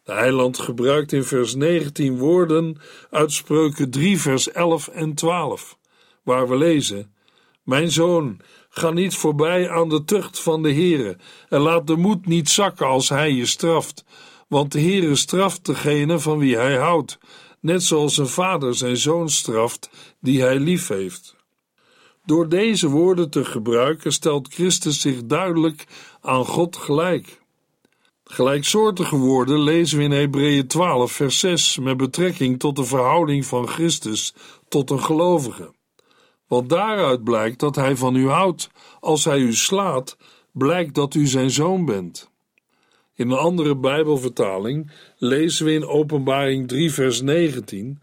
De 0.03 0.13
heiland 0.13 0.59
gebruikt 0.59 1.13
in 1.13 1.23
vers 1.23 1.55
19 1.55 2.17
woorden 2.17 2.77
uit 3.09 3.31
Spreuken 3.31 3.89
3, 3.89 4.19
vers 4.19 4.51
11 4.51 4.87
en 4.87 5.13
12, 5.13 5.77
waar 6.23 6.49
we 6.49 6.57
lezen: 6.57 7.13
Mijn 7.63 7.91
zoon, 7.91 8.39
ga 8.77 8.89
niet 8.89 9.15
voorbij 9.15 9.69
aan 9.69 9.89
de 9.89 10.03
tucht 10.03 10.39
van 10.39 10.63
de 10.63 10.73
Heere 10.73 11.17
en 11.49 11.59
laat 11.59 11.87
de 11.87 11.95
moed 11.95 12.25
niet 12.25 12.49
zakken 12.49 12.87
als 12.87 13.09
hij 13.09 13.31
je 13.31 13.45
straft, 13.45 14.05
want 14.47 14.71
de 14.71 14.81
Heere 14.81 15.15
straft 15.15 15.65
degene 15.65 16.19
van 16.19 16.37
wie 16.37 16.55
hij 16.55 16.77
houdt, 16.77 17.17
net 17.59 17.83
zoals 17.83 18.17
een 18.17 18.27
vader 18.27 18.75
zijn 18.75 18.97
zoon 18.97 19.29
straft 19.29 19.89
die 20.19 20.41
hij 20.41 20.59
lief 20.59 20.87
heeft. 20.87 21.35
Door 22.25 22.49
deze 22.49 22.87
woorden 22.89 23.29
te 23.29 23.45
gebruiken 23.45 24.13
stelt 24.13 24.53
Christus 24.53 25.01
zich 25.01 25.25
duidelijk 25.25 25.85
aan 26.21 26.45
God 26.45 26.77
gelijk. 26.77 27.41
Gelijksoortige 28.23 29.15
woorden 29.15 29.59
lezen 29.59 29.97
we 29.97 30.03
in 30.03 30.11
Hebreeën 30.11 30.67
12, 30.67 31.11
vers 31.11 31.39
6 31.39 31.77
met 31.77 31.97
betrekking 31.97 32.59
tot 32.59 32.75
de 32.75 32.83
verhouding 32.83 33.45
van 33.45 33.67
Christus 33.67 34.33
tot 34.67 34.89
een 34.89 35.03
gelovige. 35.03 35.75
Want 36.47 36.69
daaruit 36.69 37.23
blijkt 37.23 37.59
dat 37.59 37.75
hij 37.75 37.95
van 37.95 38.15
u 38.15 38.29
houdt. 38.29 38.69
Als 38.99 39.25
hij 39.25 39.39
u 39.39 39.53
slaat, 39.53 40.17
blijkt 40.51 40.95
dat 40.95 41.13
u 41.13 41.27
zijn 41.27 41.51
zoon 41.51 41.85
bent. 41.85 42.29
In 43.15 43.29
een 43.29 43.37
andere 43.37 43.75
Bijbelvertaling 43.75 44.91
lezen 45.17 45.65
we 45.65 45.73
in 45.73 45.87
Openbaring 45.87 46.67
3, 46.67 46.91
vers 46.91 47.21
19: 47.21 48.01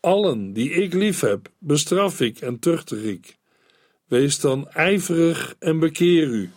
Allen 0.00 0.52
die 0.52 0.70
ik 0.70 0.92
lief 0.92 1.20
heb, 1.20 1.48
bestraf 1.58 2.20
ik 2.20 2.38
en 2.38 2.58
tuchtig 2.58 3.02
ik. 3.02 3.36
Wees 4.06 4.40
dan 4.40 4.68
ijverig 4.68 5.54
en 5.58 5.78
bekeer 5.78 6.26
u. 6.26 6.50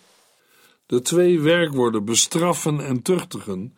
De 0.86 1.02
twee 1.02 1.40
werkwoorden 1.40 2.06
bestraffen 2.06 2.80
en 2.80 3.02
tuchtigen 3.02 3.76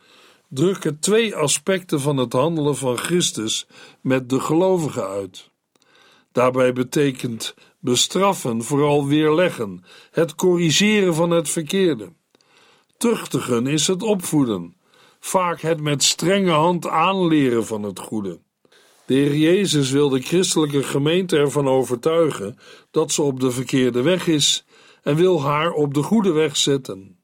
drukken 0.48 1.00
twee 1.00 1.36
aspecten 1.36 2.00
van 2.00 2.17
het 2.17 2.34
handelen 2.34 2.76
van 2.76 2.98
Christus 2.98 3.67
met 4.02 4.30
de 4.30 4.39
gelovigen 4.39 5.08
uit. 5.08 5.50
Daarbij 6.38 6.73
betekent 6.73 7.56
bestraffen 7.80 8.63
vooral 8.63 9.08
weerleggen, 9.08 9.84
het 10.12 10.36
corrigeren 10.36 11.15
van 11.15 11.30
het 11.30 11.50
verkeerde. 11.50 12.13
Tuchtigen 12.97 13.67
is 13.67 13.88
het 13.88 14.04
opvoeden, 14.04 14.76
vaak 15.19 15.62
het 15.62 15.82
met 15.82 16.04
strenge 16.04 16.52
hand 16.52 16.88
aanleren 16.88 17.65
van 17.65 17.84
het 17.84 18.00
goede. 18.00 18.39
De 19.06 19.13
Heer 19.13 19.36
Jezus 19.36 19.91
wil 19.91 20.10
de 20.10 20.21
christelijke 20.21 20.84
gemeente 20.84 21.38
ervan 21.38 21.67
overtuigen 21.67 22.58
dat 22.91 23.12
ze 23.12 23.21
op 23.21 23.39
de 23.39 23.52
verkeerde 23.52 24.02
weg 24.02 24.28
is 24.28 24.65
en 25.04 25.15
wil 25.15 25.41
haar 25.41 25.71
op 25.71 25.93
de 25.93 26.04
goede 26.04 26.32
weg 26.32 26.58
zetten. 26.58 27.19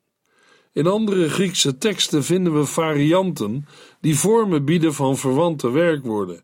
In 0.72 0.88
andere 0.88 1.30
Griekse 1.30 1.78
teksten 1.78 2.24
vinden 2.24 2.54
we 2.54 2.66
varianten 2.66 3.66
die 4.02 4.18
vormen 4.18 4.66
bieden 4.66 4.94
van 4.94 5.18
verwante 5.18 5.72
werkwoorden. 5.72 6.44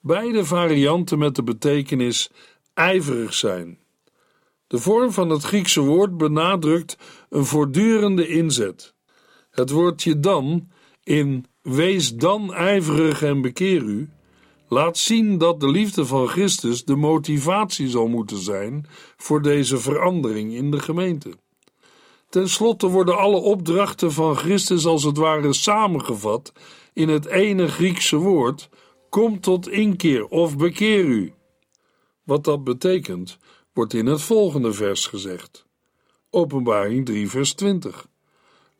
Beide 0.00 0.44
varianten 0.44 1.18
met 1.18 1.34
de 1.34 1.42
betekenis 1.42 2.30
ijverig 2.74 3.34
zijn. 3.34 3.78
De 4.66 4.78
vorm 4.78 5.12
van 5.12 5.30
het 5.30 5.42
Griekse 5.42 5.80
woord 5.80 6.16
benadrukt 6.16 6.98
een 7.28 7.44
voortdurende 7.44 8.28
inzet. 8.28 8.94
Het 9.50 9.70
woordje 9.70 10.20
dan 10.20 10.68
in 11.02 11.46
wees 11.62 12.14
dan 12.14 12.54
ijverig 12.54 13.22
en 13.22 13.40
bekeer 13.40 13.82
u 13.82 14.10
laat 14.68 14.98
zien 14.98 15.38
dat 15.38 15.60
de 15.60 15.70
liefde 15.70 16.06
van 16.06 16.28
Christus 16.28 16.84
de 16.84 16.96
motivatie 16.96 17.88
zal 17.88 18.08
moeten 18.08 18.38
zijn 18.38 18.86
voor 19.16 19.42
deze 19.42 19.78
verandering 19.78 20.54
in 20.54 20.70
de 20.70 20.80
gemeente. 20.80 21.30
Ten 22.28 22.48
slotte 22.48 22.86
worden 22.86 23.18
alle 23.18 23.40
opdrachten 23.40 24.12
van 24.12 24.36
Christus 24.36 24.86
als 24.86 25.04
het 25.04 25.16
ware 25.16 25.52
samengevat 25.52 26.52
in 26.92 27.08
het 27.08 27.26
ene 27.26 27.68
Griekse 27.68 28.16
woord: 28.16 28.68
kom 29.08 29.40
tot 29.40 29.68
inkeer 29.68 30.26
of 30.26 30.56
bekeer 30.56 31.04
u. 31.04 31.32
Wat 32.22 32.44
dat 32.44 32.64
betekent, 32.64 33.38
wordt 33.72 33.94
in 33.94 34.06
het 34.06 34.22
volgende 34.22 34.72
vers 34.72 35.06
gezegd. 35.06 35.66
Openbaring 36.30 37.06
3, 37.06 37.28
vers 37.28 37.52
20. 37.52 38.06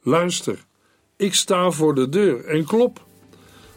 Luister, 0.02 0.66
ik 1.16 1.34
sta 1.34 1.70
voor 1.70 1.94
de 1.94 2.08
deur 2.08 2.44
en 2.44 2.64
klop. 2.64 3.06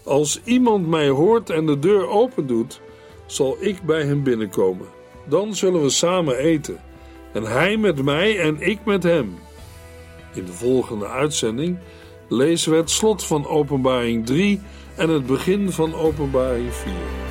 Als 0.04 0.42
iemand 0.44 0.88
mij 0.88 1.10
hoort 1.10 1.50
en 1.50 1.66
de 1.66 1.80
deur 1.80 2.08
opendoet, 2.08 2.82
zal 3.26 3.58
ik 3.60 3.82
bij 3.82 4.04
hem 4.06 4.24
binnenkomen. 4.24 4.88
Dan 5.28 5.56
zullen 5.56 5.82
we 5.82 5.90
samen 5.90 6.38
eten, 6.38 6.82
en 7.34 7.44
hij 7.44 7.78
met 7.78 8.04
mij 8.04 8.40
en 8.40 8.62
ik 8.62 8.86
met 8.86 9.04
hem. 9.04 9.36
In 10.34 10.46
de 10.46 10.54
volgende 10.54 11.08
uitzending 11.08 11.78
lezen 12.30 12.72
we 12.72 12.78
het 12.78 12.90
slot 12.90 13.24
van 13.26 13.48
Openbaring 13.48 14.26
3 14.26 14.62
en 14.96 15.10
het 15.10 15.26
begin 15.26 15.72
van 15.72 15.96
Openbaring 15.96 16.74
4. 16.74 17.31